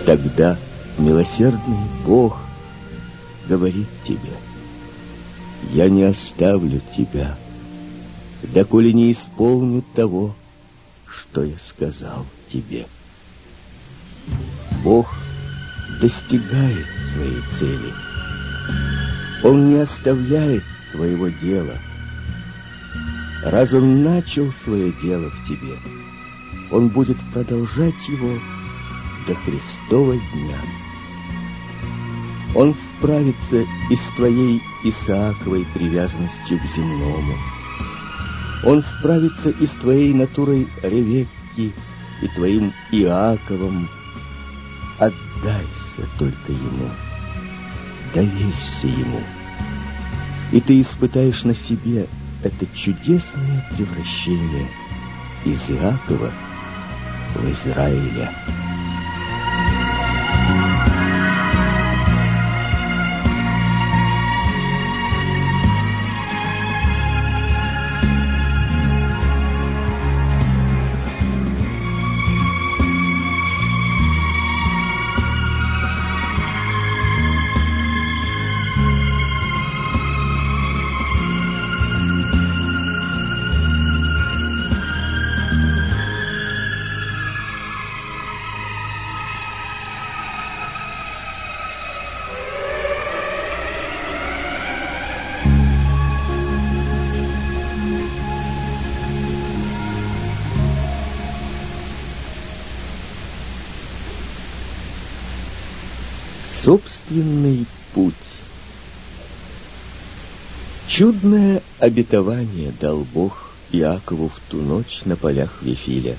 Тогда 0.05 0.57
милосердный 0.97 1.77
Бог 2.05 2.37
говорит 3.47 3.87
тебе, 4.05 4.33
я 5.71 5.89
не 5.89 6.03
оставлю 6.03 6.81
тебя, 6.95 7.35
доколе 8.43 8.93
не 8.93 9.11
исполню 9.11 9.83
того, 9.95 10.35
что 11.07 11.43
я 11.43 11.57
сказал 11.57 12.25
тебе. 12.51 12.85
Бог 14.83 15.13
достигает 15.99 16.85
своей 17.11 17.41
цели. 17.57 17.93
Он 19.43 19.69
не 19.69 19.79
оставляет 19.79 20.63
своего 20.91 21.29
дела. 21.29 21.77
Раз 23.43 23.73
он 23.73 24.03
начал 24.03 24.51
свое 24.63 24.91
дело 25.03 25.29
в 25.29 25.47
тебе, 25.47 25.77
он 26.71 26.89
будет 26.89 27.17
продолжать 27.31 28.07
его 28.07 28.39
до 29.27 29.35
Христова 29.35 30.13
дня. 30.13 30.57
Он 32.55 32.73
справится 32.73 33.65
и 33.89 33.95
с 33.95 34.15
твоей 34.15 34.61
Исааковой 34.83 35.65
привязанностью 35.73 36.59
к 36.59 36.65
земному. 36.75 37.35
Он 38.63 38.81
справится 38.81 39.49
и 39.49 39.65
с 39.67 39.71
твоей 39.71 40.13
натурой 40.13 40.67
Ревекки 40.81 41.73
и 42.21 42.27
твоим 42.35 42.73
Иаковом. 42.91 43.89
Отдайся 45.35 46.09
только 46.17 46.51
ему, 46.51 46.89
доверься 48.13 48.87
ему 48.87 49.21
и 50.51 50.61
ты 50.61 50.79
испытаешь 50.79 51.43
на 51.43 51.53
себе 51.53 52.07
это 52.43 52.65
чудесное 52.73 53.61
превращение 53.75 54.67
из 55.43 55.69
Иакова 55.69 56.31
в 57.35 57.51
Израиля. 57.51 58.31
Собственный 106.65 107.67
путь. 107.93 108.15
Чудное 110.87 111.61
обетование 111.77 112.73
дал 112.81 113.05
Бог 113.13 113.51
Иакову 113.71 114.29
в 114.29 114.39
ту 114.49 114.61
ночь 114.61 115.01
на 115.05 115.15
полях 115.15 115.61
Вифиля. 115.61 116.17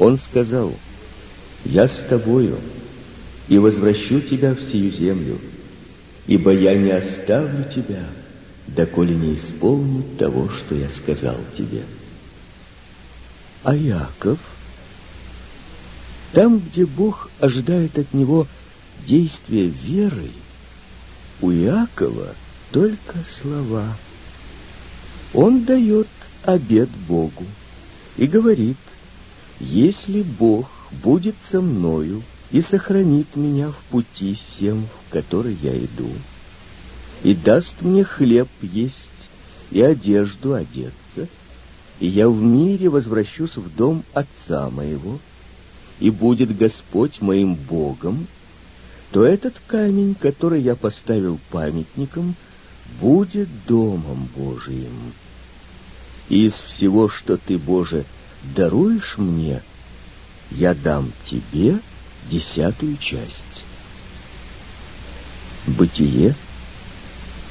Он 0.00 0.18
сказал, 0.18 0.74
«Я 1.64 1.86
с 1.86 2.04
тобою 2.08 2.58
и 3.46 3.58
возвращу 3.58 4.20
тебя 4.20 4.56
в 4.56 4.60
сию 4.60 4.90
землю, 4.90 5.38
ибо 6.26 6.52
я 6.52 6.74
не 6.76 6.90
оставлю 6.90 7.64
тебя, 7.72 8.08
доколе 8.66 9.14
не 9.14 9.36
исполню 9.36 10.02
того, 10.18 10.48
что 10.48 10.74
я 10.74 10.88
сказал 10.88 11.36
тебе». 11.56 11.84
А 13.62 13.76
Яков, 13.76 14.40
там, 16.32 16.58
где 16.58 16.84
Бог 16.84 17.30
ожидает 17.38 17.96
от 17.96 18.12
него 18.12 18.48
действия 19.06 19.66
веры, 19.66 20.30
у 21.40 21.50
Иакова 21.50 22.34
только 22.70 23.18
слова. 23.40 23.86
Он 25.32 25.64
дает 25.64 26.08
обед 26.44 26.88
Богу 27.08 27.44
и 28.16 28.26
говорит, 28.26 28.76
если 29.60 30.22
Бог 30.22 30.70
будет 30.90 31.34
со 31.50 31.60
мною 31.60 32.22
и 32.50 32.60
сохранит 32.60 33.34
меня 33.36 33.70
в 33.70 33.76
пути 33.90 34.34
всем, 34.34 34.86
в 34.86 35.12
который 35.12 35.56
я 35.62 35.76
иду, 35.76 36.10
и 37.22 37.34
даст 37.34 37.82
мне 37.82 38.04
хлеб 38.04 38.48
есть 38.62 39.30
и 39.70 39.80
одежду 39.80 40.54
одеться, 40.54 41.28
и 42.00 42.06
я 42.06 42.28
в 42.28 42.40
мире 42.40 42.88
возвращусь 42.88 43.56
в 43.56 43.74
дом 43.74 44.04
отца 44.12 44.70
моего, 44.70 45.18
и 46.00 46.10
будет 46.10 46.56
Господь 46.56 47.20
моим 47.20 47.54
Богом, 47.54 48.26
то 49.14 49.24
этот 49.24 49.54
камень, 49.68 50.16
который 50.16 50.60
я 50.60 50.74
поставил 50.74 51.38
памятником, 51.52 52.34
будет 53.00 53.48
домом 53.64 54.28
Божиим. 54.34 55.12
Из 56.28 56.54
всего, 56.54 57.08
что 57.08 57.36
ты, 57.36 57.56
Боже, 57.56 58.06
даруешь 58.56 59.16
мне, 59.16 59.62
я 60.50 60.74
дам 60.74 61.12
тебе 61.30 61.78
десятую 62.28 62.96
часть. 62.96 63.62
Бытие, 65.68 66.34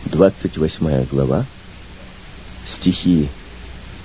28 0.08 1.06
глава, 1.06 1.46
стихи 2.68 3.30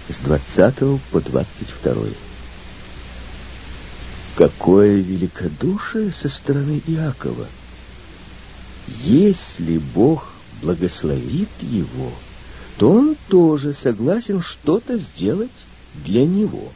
с 0.08 0.18
20 0.18 0.76
по 1.10 1.20
22. 1.20 2.27
Какое 4.38 4.98
великодушие 4.98 6.12
со 6.12 6.28
стороны 6.28 6.80
Иакова! 6.86 7.44
Если 9.02 9.78
Бог 9.78 10.28
благословит 10.62 11.48
его, 11.60 12.12
то 12.78 12.88
он 12.88 13.16
тоже 13.28 13.72
согласен 13.72 14.40
что-то 14.40 14.96
сделать 14.96 15.50
для 16.04 16.24
него. 16.24 16.70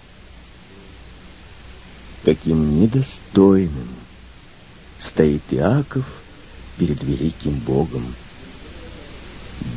Каким 2.24 2.80
недостойным 2.80 3.90
стоит 4.98 5.42
Иаков 5.52 6.06
перед 6.78 7.00
великим 7.04 7.52
Богом. 7.60 8.12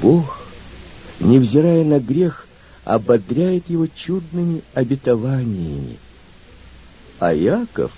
Бог, 0.01 0.39
невзирая 1.19 1.83
на 1.83 1.99
грех, 1.99 2.47
ободряет 2.83 3.69
его 3.69 3.85
чудными 3.85 4.63
обетованиями. 4.73 5.99
А 7.19 7.33
Иаков 7.33 7.91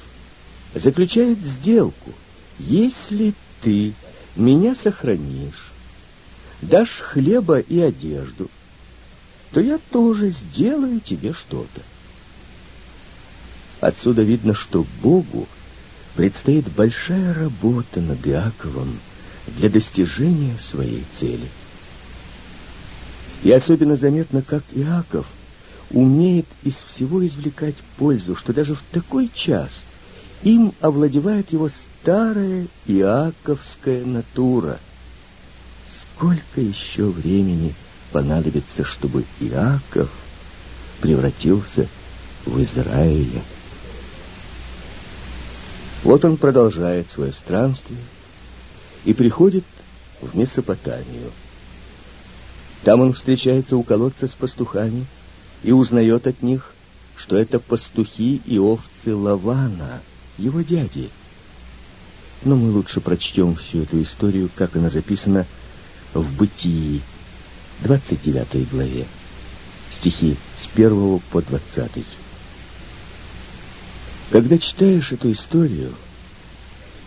заключает 0.75 1.39
сделку. 1.39 2.11
Если 2.59 3.33
ты 3.61 3.93
меня 4.35 4.75
сохранишь, 4.75 5.71
дашь 6.61 6.99
хлеба 6.99 7.59
и 7.59 7.79
одежду, 7.79 8.49
то 9.51 9.59
я 9.59 9.79
тоже 9.91 10.29
сделаю 10.29 10.99
тебе 10.99 11.33
что-то. 11.33 11.81
Отсюда 13.81 14.23
видно, 14.23 14.53
что 14.53 14.85
Богу 15.01 15.47
предстоит 16.15 16.67
большая 16.71 17.33
работа 17.33 18.01
над 18.01 18.25
Иаковом 18.27 18.99
для 19.57 19.69
достижения 19.69 20.55
своей 20.59 21.03
цели. 21.19 21.47
И 23.43 23.51
особенно 23.51 23.97
заметно, 23.97 24.41
как 24.41 24.63
Иаков 24.73 25.27
умеет 25.91 26.45
из 26.63 26.75
всего 26.75 27.25
извлекать 27.25 27.75
пользу, 27.97 28.35
что 28.35 28.53
даже 28.53 28.75
в 28.75 28.83
такой 28.91 29.29
час 29.33 29.83
им 30.43 30.73
овладевает 30.81 31.51
его 31.51 31.69
старая 31.69 32.67
иаковская 32.85 34.05
натура. 34.05 34.79
Сколько 35.89 36.61
еще 36.61 37.05
времени 37.05 37.73
понадобится, 38.11 38.83
чтобы 38.83 39.23
Иаков 39.39 40.09
превратился 41.01 41.87
в 42.45 42.61
Израиля? 42.61 43.41
Вот 46.03 46.23
он 46.25 46.37
продолжает 46.37 47.09
свое 47.09 47.33
странствие 47.33 47.99
и 49.05 49.13
приходит 49.13 49.63
в 50.21 50.37
Месопотамию. 50.37 51.31
Там 52.83 53.01
он 53.01 53.13
встречается 53.13 53.75
у 53.75 53.83
колодца 53.83 54.27
с 54.27 54.33
пастухами 54.33 55.05
и 55.67 55.73
узнает 55.73 56.27
от 56.27 56.41
них, 56.43 56.73
что 57.17 57.35
это 57.35 57.59
пастухи 57.59 58.41
и 58.45 58.57
овцы 58.57 59.13
Лавана, 59.13 60.01
его 60.37 60.61
дяди. 60.61 61.09
Но 62.45 62.55
мы 62.55 62.71
лучше 62.71 63.01
прочтем 63.01 63.57
всю 63.57 63.81
эту 63.81 64.01
историю, 64.01 64.49
как 64.55 64.77
она 64.77 64.89
записана 64.89 65.45
в 66.13 66.37
Бытии, 66.37 67.01
29 67.81 68.69
главе, 68.69 69.07
стихи 69.91 70.37
с 70.57 70.73
1 70.73 71.19
по 71.31 71.41
20. 71.41 72.05
Когда 74.29 74.57
читаешь 74.57 75.11
эту 75.11 75.33
историю, 75.33 75.91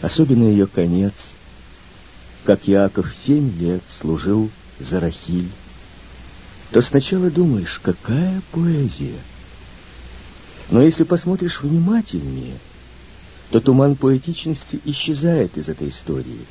особенно 0.02 0.44
ее 0.44 0.66
конец, 0.66 1.14
как 2.44 2.68
Яков 2.68 3.06
семь 3.24 3.58
лет 3.58 3.80
служил 3.88 4.50
за 4.78 5.00
Рахиль, 5.00 5.48
то 6.70 6.82
сначала 6.82 7.30
думаешь, 7.30 7.80
какая 7.82 8.40
поэзия. 8.52 9.18
Но 10.70 10.82
если 10.82 11.02
посмотришь 11.02 11.62
внимательнее, 11.62 12.58
то 13.50 13.60
туман 13.60 13.96
поэтичности 13.96 14.80
исчезает 14.84 15.56
из 15.58 15.68
этой 15.68 15.88
истории, 15.88 16.46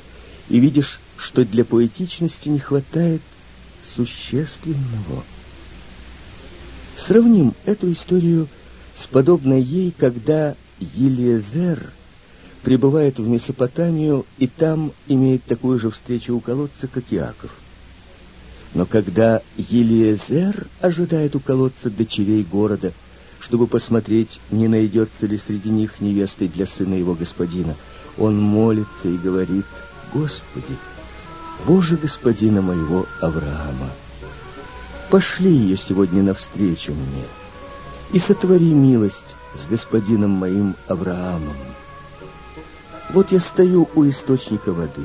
и 0.50 0.58
видишь, 0.58 1.00
что 1.16 1.44
для 1.44 1.64
поэтичности 1.64 2.48
не 2.48 2.58
хватает 2.58 3.22
существенного. 3.96 5.24
Сравним 6.98 7.54
эту 7.64 7.90
историю 7.92 8.46
с 8.98 9.06
подобной 9.06 9.62
ей, 9.62 9.94
когда 9.96 10.54
Елиезер 10.78 11.90
прибывает 12.62 13.18
в 13.18 13.26
Месопотамию 13.26 14.26
и 14.36 14.46
там 14.46 14.92
имеет 15.08 15.44
такую 15.44 15.80
же 15.80 15.90
встречу 15.90 16.36
у 16.36 16.40
колодца, 16.40 16.88
как 16.88 17.04
Иаков. 17.10 17.50
Но 18.74 18.86
когда 18.86 19.42
Елиезер 19.56 20.66
ожидает 20.80 21.34
у 21.34 21.40
колодца 21.40 21.90
дочерей 21.90 22.44
города, 22.44 22.92
чтобы 23.40 23.66
посмотреть, 23.66 24.40
не 24.50 24.68
найдется 24.68 25.26
ли 25.26 25.38
среди 25.38 25.70
них 25.70 26.00
невесты 26.00 26.46
для 26.46 26.66
сына 26.66 26.94
его 26.94 27.14
господина, 27.14 27.74
он 28.16 28.40
молится 28.40 29.08
и 29.08 29.16
говорит, 29.16 29.64
«Господи, 30.12 30.76
Боже 31.66 31.96
господина 31.96 32.62
моего 32.62 33.06
Авраама, 33.20 33.90
пошли 35.10 35.50
ее 35.50 35.76
сегодня 35.76 36.22
навстречу 36.22 36.92
мне 36.92 37.24
и 38.12 38.18
сотвори 38.18 38.72
милость 38.72 39.36
с 39.56 39.66
господином 39.66 40.30
моим 40.30 40.74
Авраамом. 40.88 41.56
Вот 43.10 43.32
я 43.32 43.40
стою 43.40 43.88
у 43.94 44.08
источника 44.08 44.72
воды, 44.72 45.04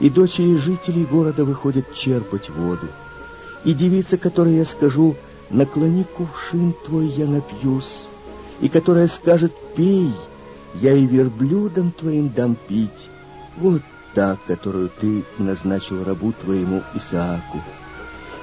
и 0.00 0.08
дочери 0.08 0.56
жителей 0.56 1.04
города 1.04 1.44
выходят 1.44 1.94
черпать 1.94 2.48
воду, 2.50 2.88
и 3.64 3.74
девица, 3.74 4.16
которой 4.16 4.56
я 4.56 4.64
скажу, 4.64 5.14
наклони 5.50 6.04
кувшин 6.04 6.74
твой, 6.86 7.08
я 7.08 7.26
напьюсь, 7.26 8.06
и 8.60 8.68
которая 8.68 9.08
скажет, 9.08 9.52
пей, 9.76 10.12
я 10.74 10.94
и 10.94 11.06
верблюдам 11.06 11.92
твоим 11.92 12.30
дам 12.30 12.56
пить. 12.68 12.90
Вот 13.56 13.82
та, 14.14 14.38
которую 14.46 14.90
ты 15.00 15.24
назначил 15.38 16.04
рабу 16.04 16.32
твоему 16.32 16.82
Исааку. 16.94 17.60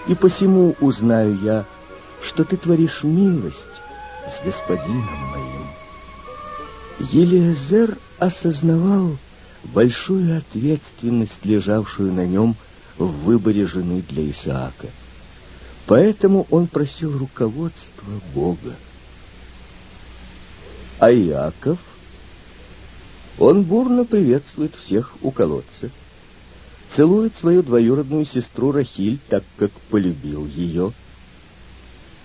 И 0.08 0.15
посему 0.15 0.76
узнаю 0.80 1.38
я, 1.41 1.65
что 2.22 2.43
ты 2.43 2.58
творишь 2.58 3.04
милость 3.04 3.82
с 4.30 4.43
господином 4.43 5.06
моим. 5.32 5.67
Елиазер 7.12 7.98
осознавал 8.20 9.17
большую 9.73 10.38
ответственность, 10.38 11.45
лежавшую 11.45 12.13
на 12.13 12.25
нем 12.25 12.56
в 12.97 13.08
выборе 13.25 13.65
жены 13.65 14.03
для 14.08 14.30
Исаака. 14.30 14.88
Поэтому 15.86 16.47
он 16.49 16.67
просил 16.67 17.17
руководства 17.17 18.12
Бога. 18.34 18.75
А 20.99 21.12
Иаков 21.12 21.77
Он 23.38 23.63
бурно 23.63 24.03
приветствует 24.03 24.73
всех 24.75 25.13
у 25.21 25.30
колодца, 25.30 25.91
целует 26.95 27.34
свою 27.39 27.62
двоюродную 27.62 28.25
сестру 28.25 28.71
Рахиль, 28.71 29.19
так 29.30 29.43
как 29.58 29.71
полюбил 29.91 30.47
ее. 30.47 30.91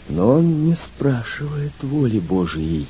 Но 0.08 0.36
он 0.38 0.64
не 0.64 0.74
спрашивает 0.74 1.72
воли 1.82 2.18
Божией, 2.18 2.86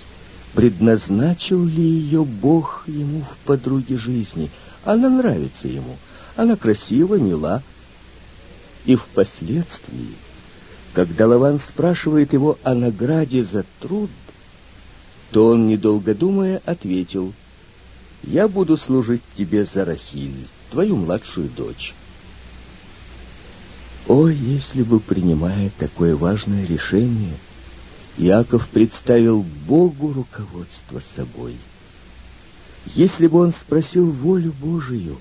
предназначил 0.55 1.65
ли 1.65 1.83
ее 1.83 2.25
Бог 2.25 2.85
ему 2.87 3.23
в 3.23 3.47
подруге 3.47 3.97
жизни. 3.97 4.51
Она 4.85 5.09
нравится 5.09 5.69
ему, 5.69 5.97
она 6.37 6.57
красива, 6.57 7.17
мила. 7.17 7.63
И 8.85 8.97
впоследствии, 8.97 10.11
когда 10.93 11.29
Лаван 11.29 11.61
спрашивает 11.61 12.33
его 12.33 12.59
о 12.65 12.75
награде 12.75 13.45
за 13.45 13.65
труд, 13.81 14.11
то 15.31 15.47
он, 15.49 15.69
недолго 15.69 16.15
думая, 16.15 16.61
ответил, 16.67 17.33
«Я 18.25 18.49
буду 18.49 18.77
служить 18.77 19.23
тебе 19.37 19.65
за 19.65 19.85
Рахиль, 19.85 20.47
твою 20.71 20.97
младшую 20.97 21.49
дочь». 21.49 21.95
О, 24.09 24.27
если 24.27 24.83
бы, 24.83 24.99
принимая 24.99 25.71
такое 25.79 26.17
важное 26.17 26.67
решение, 26.67 27.35
Иаков 28.19 28.69
представил 28.69 29.45
Богу 29.67 30.13
руководство 30.13 31.01
собой. 31.17 31.57
Если 32.95 33.27
бы 33.27 33.39
он 33.39 33.53
спросил 33.53 34.11
волю 34.11 34.53
Божию, 34.61 35.19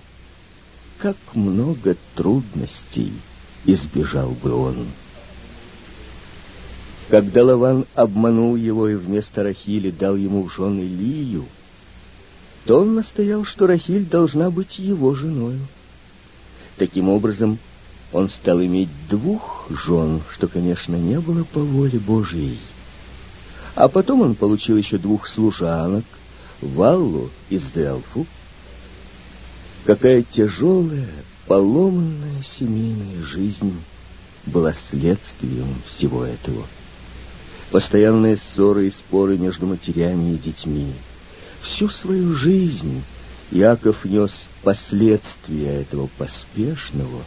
как 0.98 1.16
много 1.34 1.96
трудностей 2.16 3.14
избежал 3.66 4.32
бы 4.32 4.54
он. 4.54 4.88
Когда 7.10 7.44
Лаван 7.44 7.86
обманул 7.96 8.56
его 8.56 8.88
и 8.88 8.96
вместо 8.96 9.44
Рахили 9.44 9.90
дал 9.90 10.16
ему 10.16 10.44
в 10.44 10.54
жены 10.54 10.82
Лию, 10.82 11.46
то 12.66 12.80
он 12.80 12.96
настоял, 12.96 13.46
что 13.46 13.68
Рахиль 13.68 14.06
должна 14.06 14.50
быть 14.50 14.80
его 14.80 15.16
женою. 15.16 15.60
Таким 16.78 17.10
образом, 17.10 17.58
он 18.14 18.30
стал 18.30 18.62
иметь 18.62 18.90
двух 19.10 19.68
жен, 19.70 20.22
что, 20.32 20.48
конечно, 20.48 20.96
не 20.96 21.20
было 21.20 21.44
по 21.44 21.60
воле 21.60 22.00
Божией. 22.00 22.60
А 23.76 23.88
потом 23.88 24.22
он 24.22 24.36
получил 24.36 24.78
еще 24.78 24.98
двух 24.98 25.28
служанок, 25.28 26.06
Валлу 26.62 27.30
и 27.50 27.58
Зелфу. 27.58 28.26
Какая 29.86 30.24
тяжелая, 30.24 31.10
поломанная 31.48 32.44
семейная 32.44 33.24
жизнь 33.24 33.74
была 34.46 34.74
следствием 34.74 35.76
всего 35.88 36.24
этого 36.24 36.66
постоянные 37.72 38.38
ссоры 38.38 38.88
и 38.88 38.92
споры 38.92 39.38
между 39.38 39.66
матерями 39.66 40.34
и 40.34 40.38
детьми. 40.38 40.94
Всю 41.64 41.90
свою 41.90 42.36
жизнь 42.36 43.02
Яков 43.50 44.06
нес 44.06 44.48
последствия 44.62 45.82
этого 45.82 46.10
поспешного 46.18 47.22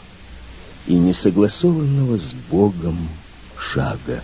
и 0.86 0.94
несогласованного 0.94 2.18
с 2.18 2.34
Богом 2.50 3.08
шага. 3.58 4.22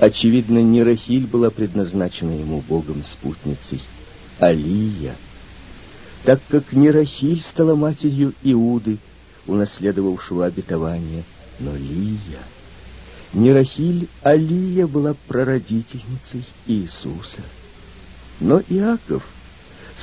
Очевидно, 0.00 0.62
не 0.62 0.82
Рахиль 0.82 1.26
была 1.26 1.50
предназначена 1.50 2.30
ему 2.30 2.62
Богом 2.66 3.04
спутницей, 3.04 3.82
а 4.38 4.50
Лия, 4.50 5.14
так 6.24 6.40
как 6.48 6.72
не 6.72 6.90
Рахиль 6.90 7.42
стала 7.42 7.74
матерью 7.74 8.32
Иуды, 8.42 8.96
унаследовавшего 9.46 10.46
обетование, 10.46 11.22
но 11.58 11.72
Лия— 11.76 12.40
не 13.34 13.52
Рахиль, 13.52 14.08
а 14.22 14.34
Лия 14.34 14.86
была 14.86 15.14
прародительницей 15.28 16.46
Иисуса. 16.66 17.42
Но 18.40 18.62
Иаков 18.70 19.22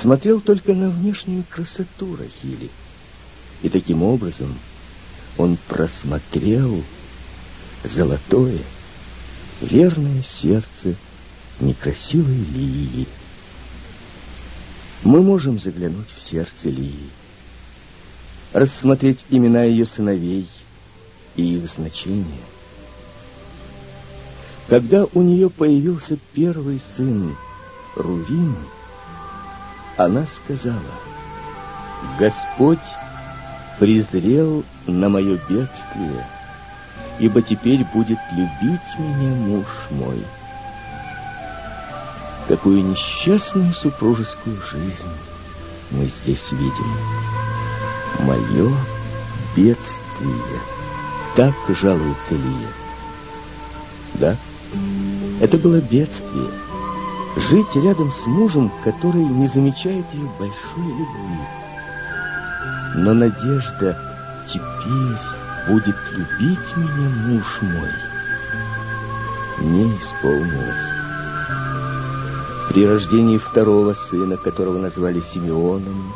смотрел 0.00 0.40
только 0.40 0.74
на 0.74 0.90
внешнюю 0.90 1.42
красоту 1.50 2.14
Рахили. 2.16 2.70
И 3.62 3.68
таким 3.68 4.04
образом 4.04 4.54
он 5.36 5.58
просмотрел 5.66 6.82
золотое, 7.84 8.60
верное 9.60 10.22
сердце 10.22 10.94
некрасивой 11.60 12.34
Лии. 12.34 13.06
Мы 15.04 15.22
можем 15.22 15.60
заглянуть 15.60 16.08
в 16.16 16.22
сердце 16.22 16.68
Лии, 16.68 17.10
рассмотреть 18.52 19.24
имена 19.30 19.64
ее 19.64 19.86
сыновей 19.86 20.48
и 21.36 21.56
их 21.56 21.70
значение— 21.70 22.24
когда 24.68 25.06
у 25.14 25.22
нее 25.22 25.48
появился 25.48 26.18
первый 26.34 26.80
сын, 26.94 27.34
Рувим, 27.96 28.54
она 29.96 30.26
сказала, 30.26 30.76
«Господь 32.18 32.78
презрел 33.78 34.62
на 34.86 35.08
мое 35.08 35.38
бедствие, 35.48 36.26
ибо 37.18 37.42
теперь 37.42 37.84
будет 37.92 38.18
любить 38.32 38.98
меня 38.98 39.34
муж 39.34 39.66
мой». 39.90 40.24
Какую 42.48 42.82
несчастную 42.82 43.74
супружескую 43.74 44.56
жизнь 44.72 45.08
мы 45.90 46.10
здесь 46.22 46.50
видим. 46.52 46.92
Мое 48.20 48.72
бедствие. 49.54 50.60
Так 51.36 51.54
жалуется 51.68 52.34
Лия. 52.34 52.68
Да? 54.14 54.36
Это 55.40 55.58
было 55.58 55.80
бедствие. 55.80 56.48
Жить 57.36 57.76
рядом 57.76 58.10
с 58.10 58.26
мужем, 58.26 58.72
который 58.82 59.22
не 59.22 59.46
замечает 59.46 60.06
ее 60.14 60.28
большой 60.38 60.84
любви. 60.84 61.38
Но 62.96 63.12
надежда 63.12 63.96
теперь 64.48 65.37
будет 65.68 65.96
любить 66.12 66.76
меня 66.76 67.08
муж 67.26 67.44
мой. 67.62 67.90
Не 69.60 69.84
исполнилась. 69.96 70.98
При 72.70 72.86
рождении 72.86 73.38
второго 73.38 73.94
сына, 73.94 74.36
которого 74.36 74.78
назвали 74.78 75.20
Симеоном, 75.20 76.12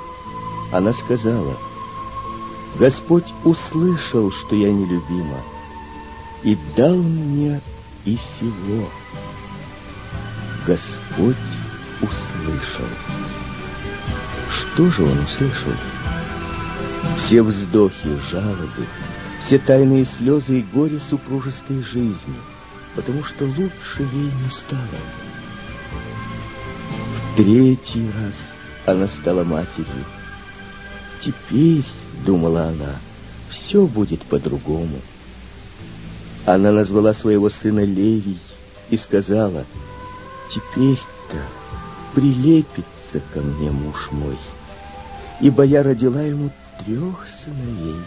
она 0.72 0.92
сказала, 0.92 1.56
«Господь 2.78 3.32
услышал, 3.44 4.32
что 4.32 4.57
я 4.57 4.72
нелюбима, 4.72 5.40
и 6.42 6.57
дал 6.76 6.96
мне 6.96 7.61
и 8.05 8.16
сего. 8.16 8.88
Господь 10.66 11.36
услышал. 12.00 12.86
Что 14.50 14.90
же 14.90 15.03
он 15.05 15.18
услышал? 15.18 15.72
Все 17.18 17.42
вздохи, 17.42 18.18
жалобы, 18.30 18.86
все 19.45 19.59
тайные 19.59 20.05
слезы 20.05 20.61
и 20.61 20.62
горе 20.62 20.99
супружеской 20.99 21.82
жизни, 21.82 22.36
потому 22.95 23.24
что 23.24 23.45
лучше 23.45 24.03
ей 24.03 24.30
не 24.45 24.51
стало. 24.51 24.80
В 27.32 27.36
третий 27.36 28.07
раз 28.07 28.34
она 28.86 29.09
стала 29.09 29.45
матерью. 29.45 30.05
Теперь, 31.20 31.84
думала 32.24 32.68
она, 32.68 32.97
все 33.51 33.86
будет 33.86 34.22
по-другому. 34.22 35.01
Она 36.47 36.72
назвала 36.72 37.14
своего 37.14 37.51
сына 37.51 37.84
Левий 37.84 38.38
и 38.90 38.97
сказала, 38.97 39.64
«Теперь-то 40.51 41.38
прилепится 42.14 43.20
ко 43.32 43.40
мне 43.40 43.70
муж 43.70 44.09
мой, 44.11 44.36
ибо 45.40 45.62
я 45.64 45.82
родила 45.82 46.22
ему 46.22 46.51
трех 46.84 47.26
сыновей». 47.45 48.03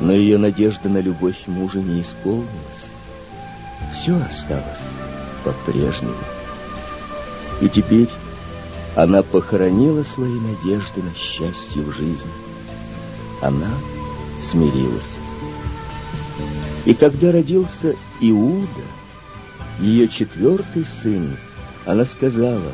Но 0.00 0.12
ее 0.12 0.38
надежда 0.38 0.88
на 0.88 0.98
любовь 0.98 1.46
мужа 1.46 1.78
не 1.78 2.02
исполнилась. 2.02 2.46
Все 3.94 4.14
осталось 4.16 4.64
по-прежнему. 5.44 6.14
И 7.60 7.68
теперь 7.68 8.10
она 8.94 9.22
похоронила 9.22 10.02
свои 10.02 10.38
надежды 10.40 11.02
на 11.02 11.14
счастье 11.14 11.82
в 11.82 11.92
жизни. 11.92 12.30
Она 13.40 13.70
смирилась. 14.42 15.04
И 16.84 16.94
когда 16.94 17.32
родился 17.32 17.94
Иуда, 18.20 18.84
ее 19.80 20.08
четвертый 20.08 20.86
сын, 21.02 21.36
она 21.84 22.04
сказала, 22.04 22.72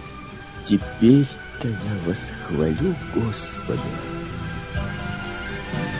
«Теперь-то 0.68 1.68
я 1.68 1.96
восхвалю 2.06 2.94
Господа». 3.14 4.21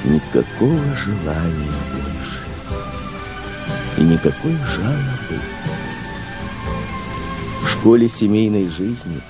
Никакого 0.04 0.82
желания 0.96 1.70
больше 1.92 2.42
и 3.98 4.02
никакой 4.02 4.56
жалобы. 4.56 5.40
В 7.62 7.68
школе 7.68 8.08
семейной 8.08 8.68
жизни 8.68 9.20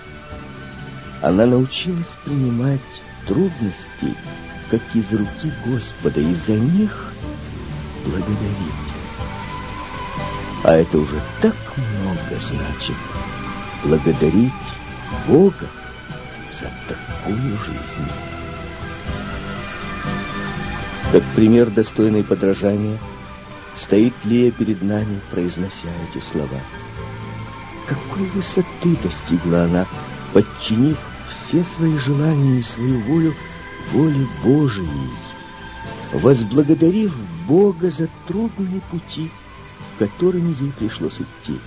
она 1.20 1.46
научилась 1.46 2.16
принимать 2.24 2.80
трудности, 3.26 4.16
как 4.70 4.80
из 4.94 5.10
руки 5.12 5.52
Господа, 5.66 6.20
и 6.20 6.34
за 6.34 6.52
них 6.52 7.12
благодарить. 8.04 8.92
А 10.64 10.74
это 10.74 10.98
уже 10.98 11.20
так 11.40 11.56
много 11.76 12.40
значит. 12.40 12.96
Благодарить 13.84 14.52
Бога 15.26 15.68
за 16.60 16.70
такую 16.88 17.58
жизнь. 17.58 18.31
Как 21.12 21.22
пример 21.36 21.68
достойный 21.68 22.24
подражания, 22.24 22.98
стоит 23.76 24.14
Лия 24.24 24.50
перед 24.50 24.80
нами, 24.80 25.20
произнося 25.30 25.90
эти 26.10 26.24
слова. 26.24 26.58
Какой 27.86 28.26
высоты 28.28 28.96
достигла 29.02 29.64
она, 29.64 29.86
подчинив 30.32 30.96
все 31.28 31.64
свои 31.76 31.98
желания 31.98 32.60
и 32.60 32.62
свою 32.62 32.98
волю 33.00 33.34
воле 33.92 34.26
Божией, 34.42 35.10
возблагодарив 36.14 37.14
Бога 37.46 37.90
за 37.90 38.08
трудные 38.26 38.80
пути, 38.90 39.30
которыми 39.98 40.56
ей 40.58 40.72
пришлось 40.78 41.16
идти. 41.16 41.58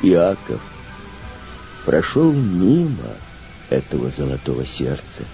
Иаков 0.00 0.62
прошел 1.84 2.32
мимо 2.32 3.16
этого 3.68 4.10
золотого 4.10 4.64
сердца. 4.64 5.24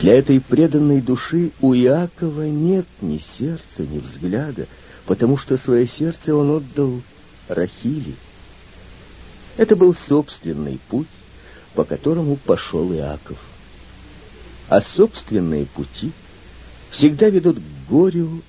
Для 0.00 0.18
этой 0.18 0.40
преданной 0.40 1.00
души 1.00 1.52
у 1.60 1.72
Иакова 1.72 2.42
нет 2.42 2.86
ни 3.00 3.18
сердца, 3.18 3.80
ни 3.82 3.98
взгляда, 3.98 4.66
потому 5.06 5.38
что 5.38 5.56
свое 5.56 5.86
сердце 5.86 6.34
он 6.34 6.50
отдал 6.50 7.00
Рахили. 7.48 8.14
Это 9.56 9.74
был 9.74 9.94
собственный 9.94 10.78
путь, 10.88 11.08
по 11.74 11.84
которому 11.84 12.36
пошел 12.36 12.92
Иаков. 12.92 13.38
А 14.68 14.82
собственные 14.82 15.64
пути 15.64 16.12
всегда 16.90 17.30
ведут 17.30 17.58
к 17.58 17.90
горю 17.90 18.42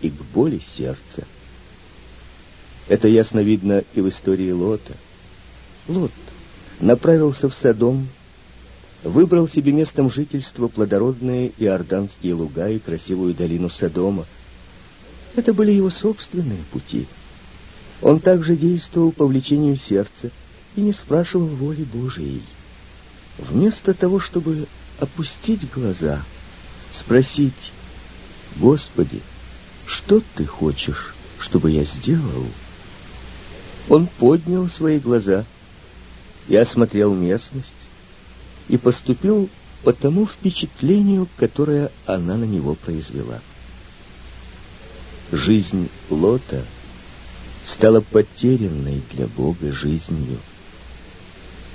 и 0.00 0.08
к 0.08 0.22
боли 0.32 0.60
сердца. 0.76 1.24
Это 2.88 3.08
ясно 3.08 3.40
видно 3.40 3.82
и 3.94 4.00
в 4.00 4.08
истории 4.08 4.52
Лота. 4.52 4.94
Лот 5.88 6.12
направился 6.78 7.48
в 7.48 7.54
Содом, 7.54 8.06
выбрал 9.02 9.48
себе 9.48 9.72
местом 9.72 10.10
жительства 10.10 10.68
плодородные 10.68 11.52
иорданские 11.58 12.34
луга 12.34 12.68
и 12.68 12.78
красивую 12.78 13.34
долину 13.34 13.68
Содома. 13.68 14.26
Это 15.34 15.52
были 15.52 15.72
его 15.72 15.90
собственные 15.90 16.62
пути. 16.72 17.06
Он 18.00 18.20
также 18.20 18.56
действовал 18.56 19.12
по 19.12 19.26
влечению 19.26 19.76
сердца 19.76 20.30
и 20.76 20.80
не 20.80 20.92
спрашивал 20.92 21.46
воли 21.46 21.84
Божией. 21.84 22.42
Вместо 23.38 23.94
того, 23.94 24.20
чтобы 24.20 24.66
опустить 24.98 25.70
глаза, 25.72 26.22
спросить, 26.92 27.72
«Господи, 28.56 29.20
что 29.86 30.22
Ты 30.34 30.44
хочешь, 30.44 31.14
чтобы 31.38 31.70
я 31.70 31.84
сделал?» 31.84 32.46
Он 33.88 34.06
поднял 34.06 34.68
свои 34.68 34.98
глаза 34.98 35.44
и 36.48 36.56
осмотрел 36.56 37.14
местность, 37.14 37.81
и 38.72 38.78
поступил 38.78 39.50
по 39.82 39.92
тому 39.92 40.26
впечатлению, 40.26 41.28
которое 41.36 41.92
она 42.06 42.38
на 42.38 42.44
него 42.44 42.74
произвела. 42.74 43.38
Жизнь 45.30 45.90
Лота 46.08 46.64
стала 47.66 48.00
потерянной 48.00 49.02
для 49.12 49.26
Бога 49.26 49.72
жизнью. 49.72 50.38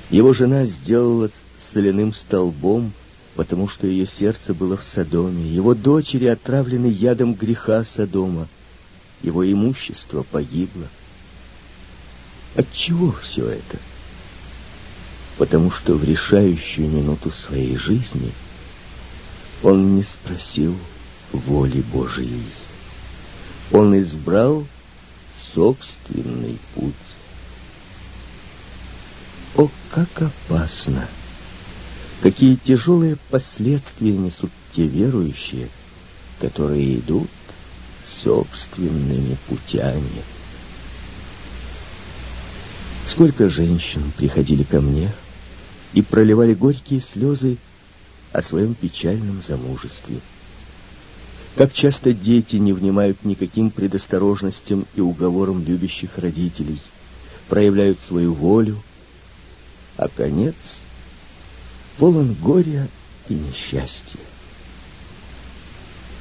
Его 0.09 0.33
жена 0.33 0.65
сделалась 0.65 1.33
соляным 1.71 2.15
столбом, 2.15 2.91
потому 3.35 3.67
что 3.67 3.85
ее 3.85 4.07
сердце 4.07 4.55
было 4.55 4.75
в 4.75 4.83
Содоме. 4.83 5.47
Его 5.47 5.75
дочери 5.75 6.25
отравлены 6.25 6.87
ядом 6.87 7.35
греха 7.35 7.83
Содома. 7.83 8.47
Его 9.21 9.49
имущество 9.49 10.23
погибло. 10.23 10.87
От 12.55 12.65
чего 12.73 13.11
все 13.11 13.47
это? 13.49 13.77
Потому 15.37 15.69
что 15.71 15.93
в 15.93 16.03
решающую 16.03 16.89
минуту 16.89 17.31
своей 17.31 17.77
жизни 17.77 18.31
он 19.61 19.95
не 19.95 20.03
спросил 20.03 20.75
воли 21.31 21.81
Божией. 21.93 22.43
Он 23.71 23.99
избрал 23.99 24.65
собственный 25.53 26.57
путь. 26.73 26.93
О, 29.55 29.69
как 29.91 30.09
опасно! 30.21 31.07
Какие 32.21 32.55
тяжелые 32.55 33.17
последствия 33.29 34.11
несут 34.11 34.49
те 34.75 34.87
верующие, 34.87 35.69
которые 36.41 36.95
идут 36.95 37.29
собственными 38.07 39.37
путями. 39.47 40.23
Сколько 43.07 43.49
женщин 43.49 44.11
приходили 44.17 44.63
ко 44.63 44.81
мне 44.81 45.11
и 45.93 46.01
проливали 46.01 46.53
горькие 46.53 47.01
слезы 47.01 47.57
о 48.33 48.41
своем 48.41 48.73
печальном 48.73 49.41
замужестве. 49.45 50.19
Как 51.55 51.73
часто 51.73 52.13
дети 52.13 52.57
не 52.57 52.71
внимают 52.71 53.23
никаким 53.23 53.71
предосторожностям 53.71 54.85
и 54.95 55.01
уговорам 55.01 55.63
любящих 55.65 56.17
родителей, 56.17 56.79
проявляют 57.49 57.99
свою 58.01 58.33
волю, 58.33 58.77
а 59.95 60.07
конец 60.07 60.55
полон 61.97 62.35
горя 62.41 62.87
и 63.27 63.33
несчастья. 63.33 64.19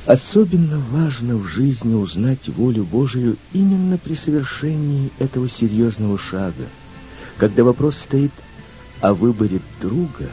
Особенно 0.06 0.78
важно 0.78 1.36
в 1.36 1.46
жизни 1.46 1.92
узнать 1.92 2.48
волю 2.48 2.84
Божию 2.84 3.36
именно 3.52 3.98
при 3.98 4.14
совершении 4.14 5.10
этого 5.18 5.48
серьезного 5.48 6.18
шага, 6.18 6.64
когда 7.36 7.64
вопрос 7.64 7.98
стоит 7.98 8.30
о 9.00 9.14
выборе 9.14 9.60
друга 9.80 10.28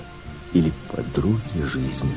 или 0.54 0.72
подруги 0.92 1.62
жизни. 1.72 2.14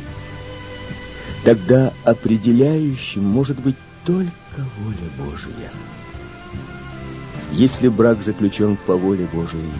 Тогда 1.44 1.92
определяющим 2.04 3.24
может 3.24 3.58
быть 3.60 3.76
только 4.04 4.30
воля 4.78 5.10
Божия. 5.18 5.70
Если 7.52 7.88
брак 7.88 8.22
заключен 8.22 8.76
по 8.86 8.96
воле 8.96 9.26
Божией, 9.32 9.72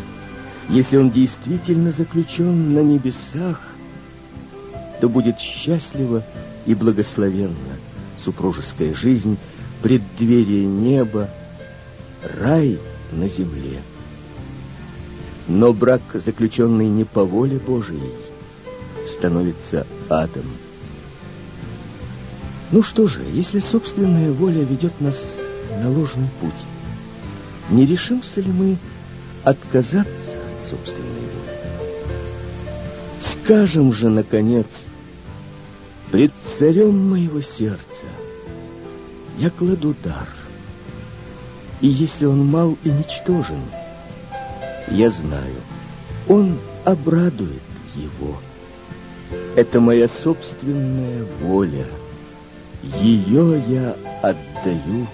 если 0.69 0.97
он 0.97 1.11
действительно 1.11 1.93
заключен 1.93 2.75
на 2.75 2.81
небесах, 2.81 3.61
то 5.01 5.09
будет 5.09 5.39
счастливо 5.39 6.23
и 6.65 6.75
благословенна 6.75 7.77
супружеская 8.27 8.93
жизнь, 8.93 9.39
преддверие 9.83 10.67
неба, 10.67 11.31
рай 12.41 12.79
на 13.13 13.29
земле. 13.29 13.81
Но 15.49 15.73
брак, 15.73 16.03
заключенный 16.15 16.89
не 16.89 17.05
по 17.05 17.25
воле 17.25 17.59
Божией, 17.59 18.13
становится 19.07 19.87
адом. 20.09 20.45
Ну 22.73 22.83
что 22.83 23.07
же, 23.07 23.21
если 23.33 23.61
собственная 23.61 24.33
воля 24.33 24.63
ведет 24.63 25.01
нас 25.01 25.25
на 25.81 25.89
ложный 25.89 26.29
путь, 26.41 26.53
не 27.71 27.87
решимся 27.87 28.41
ли 28.41 28.51
мы 28.51 28.77
отказаться 29.45 30.33
собственной 30.69 31.03
воли. 31.03 31.57
Скажем 33.23 33.93
же, 33.93 34.09
наконец, 34.09 34.67
пред 36.11 36.33
царем 36.59 37.09
моего 37.09 37.41
сердца 37.41 38.05
я 39.39 39.51
кладу 39.51 39.95
дар. 40.03 40.27
И 41.81 41.87
если 41.87 42.25
он 42.25 42.45
мал 42.47 42.77
и 42.83 42.89
ничтожен, 42.89 43.61
я 44.89 45.11
знаю, 45.11 45.55
он 46.29 46.59
обрадует 46.85 47.63
его. 47.95 48.37
Это 49.55 49.81
моя 49.81 50.09
собственная 50.09 51.25
воля. 51.41 51.87
Ее 52.83 53.63
я 53.67 53.97
отдаю 54.23 55.07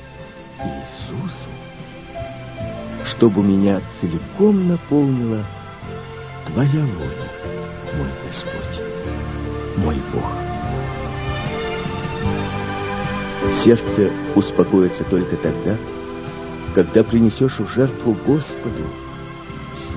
Иисусу 0.58 1.52
чтобы 3.12 3.42
меня 3.42 3.80
целиком 4.00 4.68
наполнила 4.68 5.44
Твоя 6.46 6.70
воля, 6.70 7.28
мой 7.96 8.08
Господь, 8.26 8.80
мой 9.76 9.96
Бог. 10.12 10.24
Сердце 13.62 14.10
успокоится 14.34 15.04
только 15.04 15.36
тогда, 15.36 15.76
когда 16.74 17.04
принесешь 17.04 17.58
в 17.58 17.68
жертву 17.68 18.16
Господу 18.26 18.82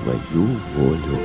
свою 0.06 0.46
волю. 0.76 1.18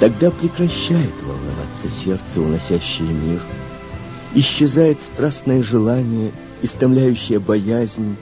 Тогда 0.00 0.30
прекращает 0.30 1.12
волноваться 1.22 1.88
сердце, 2.04 2.40
уносящее 2.40 3.08
мир, 3.08 3.40
исчезает 4.34 4.98
страстное 5.00 5.62
желание, 5.62 6.32
истомляющая 6.62 7.38
боязнь, 7.38 8.16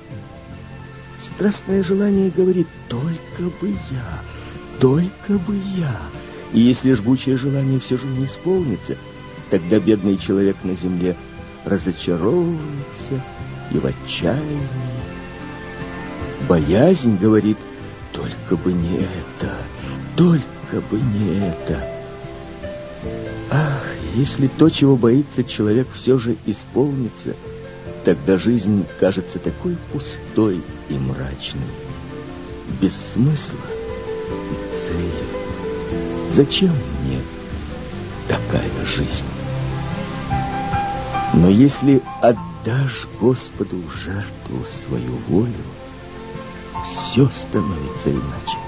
Страстное 1.20 1.84
желание 1.84 2.30
говорит 2.30 2.66
«только 2.88 3.42
бы 3.60 3.68
я, 3.68 4.22
только 4.80 5.34
бы 5.34 5.54
я». 5.76 6.00
И 6.52 6.60
если 6.60 6.94
жгучее 6.94 7.36
желание 7.36 7.78
все 7.78 7.98
же 7.98 8.06
не 8.06 8.24
исполнится, 8.24 8.96
тогда 9.50 9.78
бедный 9.78 10.16
человек 10.16 10.56
на 10.64 10.74
земле 10.76 11.16
разочаровывается 11.66 13.22
и 13.70 13.78
в 13.78 13.84
отчаянии. 13.84 14.60
Боязнь 16.48 17.18
говорит 17.18 17.58
только 18.12 18.56
бы 18.56 18.72
не 18.72 18.98
это, 18.98 19.52
только 20.16 20.80
бы 20.90 21.00
не 21.00 21.46
это. 21.46 21.82
Ах, 23.50 23.84
если 24.14 24.46
то, 24.46 24.68
чего 24.68 24.96
боится 24.96 25.44
человек, 25.44 25.88
все 25.94 26.18
же 26.18 26.36
исполнится, 26.46 27.34
тогда 28.04 28.38
жизнь 28.38 28.84
кажется 28.98 29.38
такой 29.38 29.76
пустой 29.92 30.60
и 30.88 30.94
мрачной, 30.94 31.60
без 32.80 32.92
смысла 33.12 33.58
и 34.28 34.86
цели. 34.86 36.34
Зачем 36.34 36.72
мне 37.02 37.18
такая 38.28 38.70
жизнь? 38.86 39.24
Но 41.34 41.48
если 41.48 42.02
отдашь 42.20 43.06
Господу 43.20 43.76
жертву 44.04 44.64
свою 44.66 45.12
волю, 45.28 45.52
все 47.10 47.28
становится 47.28 48.10
иначе. 48.10 48.58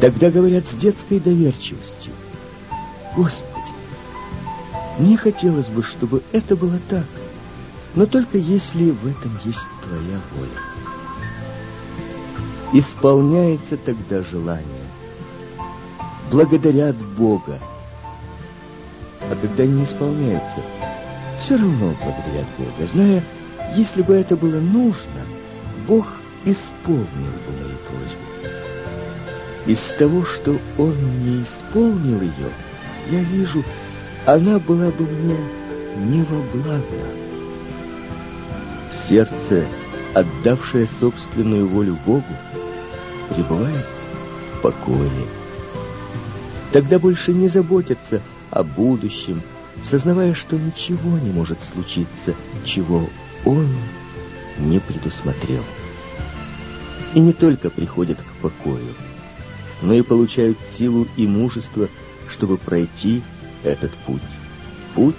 Тогда 0.00 0.30
говорят 0.30 0.64
с 0.66 0.74
детской 0.74 1.20
доверчивостью, 1.20 2.12
Господи, 3.14 3.72
мне 4.98 5.16
хотелось 5.16 5.66
бы, 5.66 5.82
чтобы 5.82 6.22
это 6.32 6.56
было 6.56 6.78
так, 6.88 7.06
но 7.94 8.06
только 8.06 8.38
если 8.38 8.90
в 8.90 9.06
этом 9.06 9.38
есть 9.44 9.60
Твоя 9.82 10.20
воля. 10.36 10.50
Исполняется 12.72 13.76
тогда 13.76 14.22
желание, 14.22 14.64
благодарят 16.30 16.96
Бога, 16.96 17.60
а 19.20 19.36
когда 19.36 19.66
не 19.66 19.84
исполняется, 19.84 20.60
все 21.44 21.56
равно 21.56 21.94
благодарят 22.02 22.46
Бога, 22.58 22.86
зная, 22.90 23.22
если 23.76 24.02
бы 24.02 24.14
это 24.14 24.34
было 24.34 24.60
нужно, 24.60 25.22
Бог 25.86 26.06
исполнил 26.44 27.32
бы 27.46 27.52
мою 27.60 27.76
просьбу. 27.88 28.34
Из 29.66 29.78
того, 29.98 30.24
что 30.24 30.58
Он 30.76 30.94
не 31.24 31.42
исполнил 31.42 32.20
ее, 32.20 32.50
я 33.10 33.20
вижу, 33.20 33.64
она 34.26 34.58
была 34.58 34.90
бы 34.90 35.04
мне 35.04 35.36
не 35.96 36.22
во 36.22 36.40
благо. 36.52 36.82
Сердце, 39.08 39.66
отдавшее 40.14 40.86
собственную 41.00 41.66
волю 41.66 41.98
Богу, 42.06 42.24
пребывает 43.30 43.86
в 44.52 44.62
покое. 44.62 45.10
Тогда 46.72 46.98
больше 46.98 47.32
не 47.32 47.48
заботятся 47.48 48.20
о 48.50 48.62
будущем, 48.62 49.42
сознавая, 49.82 50.34
что 50.34 50.56
ничего 50.56 51.18
не 51.18 51.30
может 51.30 51.58
случиться, 51.62 52.34
чего 52.64 53.08
Он 53.44 53.68
не 54.58 54.78
предусмотрел. 54.80 55.62
И 57.14 57.20
не 57.20 57.32
только 57.32 57.70
приходят 57.70 58.18
к 58.18 58.42
покою, 58.42 58.92
но 59.82 59.94
и 59.94 60.02
получают 60.02 60.58
силу 60.76 61.06
и 61.16 61.26
мужество, 61.26 61.88
чтобы 62.28 62.58
пройти 62.58 63.22
этот 63.62 63.92
путь. 64.06 64.20
Путь, 64.94 65.14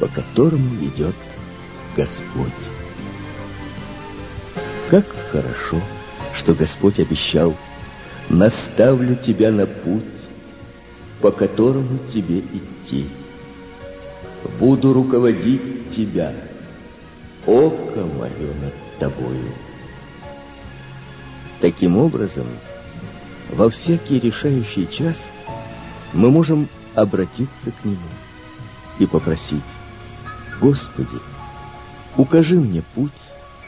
по 0.00 0.06
которому 0.06 0.68
ведет 0.74 1.14
Господь. 1.96 2.52
Как 4.90 5.06
хорошо, 5.32 5.80
что 6.36 6.52
Господь 6.54 7.00
обещал, 7.00 7.56
наставлю 8.28 9.16
тебя 9.16 9.50
на 9.50 9.66
путь, 9.66 10.02
по 11.22 11.30
которому 11.30 11.98
тебе 12.12 12.40
идти. 12.40 13.08
Буду 14.60 14.92
руководить 14.92 15.94
тебя, 15.94 16.34
око 17.46 18.00
мое 18.00 18.54
над 18.60 18.74
тобою. 18.98 19.52
Таким 21.60 21.96
образом, 21.96 22.46
во 23.50 23.68
всякий 23.68 24.20
решающий 24.20 24.88
час 24.90 25.16
мы 26.12 26.30
можем 26.30 26.68
обратиться 26.94 27.70
к 27.70 27.84
Нему 27.84 27.98
и 28.98 29.06
попросить, 29.06 29.62
Господи, 30.60 31.18
укажи 32.16 32.58
мне 32.58 32.82
путь, 32.94 33.10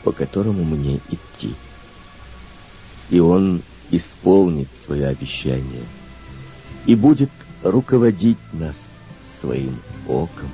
по 0.05 0.12
которому 0.12 0.64
мне 0.64 1.01
идти. 1.11 1.55
И 3.11 3.18
Он 3.18 3.62
исполнит 3.91 4.68
свое 4.86 5.09
обещание 5.09 5.82
и 6.86 6.95
будет 6.95 7.30
руководить 7.62 8.38
нас 8.53 8.76
своим 9.41 9.76
оком. 10.07 10.49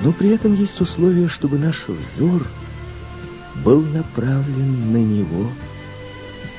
Но 0.00 0.12
при 0.12 0.30
этом 0.30 0.54
есть 0.54 0.80
условие, 0.80 1.28
чтобы 1.28 1.58
наш 1.58 1.86
взор 1.86 2.46
был 3.56 3.80
направлен 3.80 4.92
на 4.92 4.98
Него, 4.98 5.50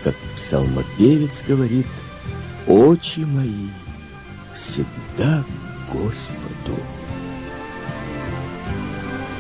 как 0.04 0.16
псалмопевец 0.36 1.32
говорит, 1.48 1.88
«Очи 2.68 3.20
мои 3.20 3.70
всегда 4.56 5.44
Господу». 5.92 6.80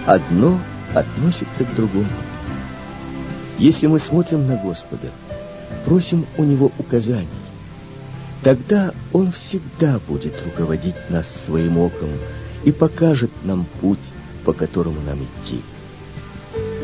Одно 0.06 0.60
относится 0.94 1.64
к 1.64 1.76
другому. 1.76 2.08
Если 3.60 3.86
мы 3.86 4.00
смотрим 4.00 4.48
на 4.48 4.56
Господа, 4.58 5.10
просим 5.86 6.26
у 6.38 6.44
Него 6.44 6.72
указаний, 6.80 7.28
тогда 8.44 8.92
Он 9.14 9.32
всегда 9.32 10.00
будет 10.08 10.34
руководить 10.44 10.96
нас 11.10 11.28
своим 11.46 11.78
оком 11.78 12.10
и 12.64 12.72
покажет 12.72 13.32
нам 13.44 13.66
путь, 13.80 14.00
по 14.44 14.54
которому 14.54 15.00
нам 15.02 15.20
идти. 15.20 15.62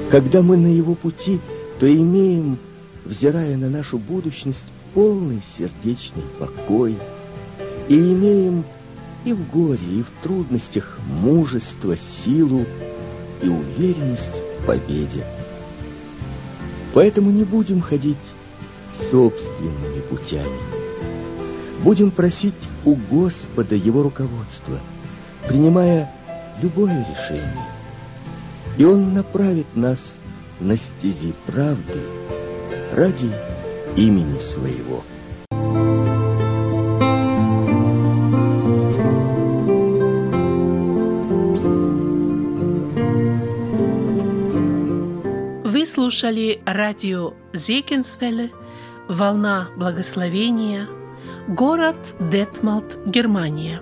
Когда 0.09 0.41
мы 0.41 0.55
на 0.55 0.67
Его 0.67 0.95
пути, 0.95 1.39
то 1.79 1.93
имеем, 1.93 2.57
взирая 3.03 3.57
на 3.57 3.69
нашу 3.69 3.97
будущность, 3.97 4.63
полный 4.93 5.41
сердечный 5.57 6.23
покой 6.39 6.95
и 7.89 7.95
имеем 7.95 8.63
и 9.25 9.33
в 9.33 9.51
горе, 9.51 9.85
и 9.85 10.03
в 10.03 10.23
трудностях 10.23 10.97
мужество, 11.21 11.97
силу 11.97 12.65
и 13.41 13.49
уверенность 13.49 14.31
в 14.31 14.65
победе. 14.65 15.25
Поэтому 16.93 17.29
не 17.29 17.43
будем 17.43 17.81
ходить 17.81 18.17
собственными 19.11 20.01
путями. 20.09 20.57
Будем 21.83 22.11
просить 22.11 22.55
у 22.85 22.95
Господа 22.95 23.75
Его 23.75 24.03
руководства, 24.03 24.79
принимая 25.47 26.09
любое 26.61 27.05
решение. 27.09 27.76
И 28.77 28.85
Он 28.85 29.13
направит 29.13 29.65
нас 29.75 29.97
на 30.59 30.77
стези 30.77 31.33
правды 31.47 31.99
ради 32.93 33.31
имени 33.95 34.39
Своего. 34.39 35.03
Вы 45.63 45.85
слушали 45.85 46.61
радио 46.65 47.33
Зекинсвелле 47.53 48.51
«Волна 49.09 49.69
благословения», 49.75 50.87
город 51.47 51.97
Детмалт, 52.19 52.97
Германия. 53.05 53.81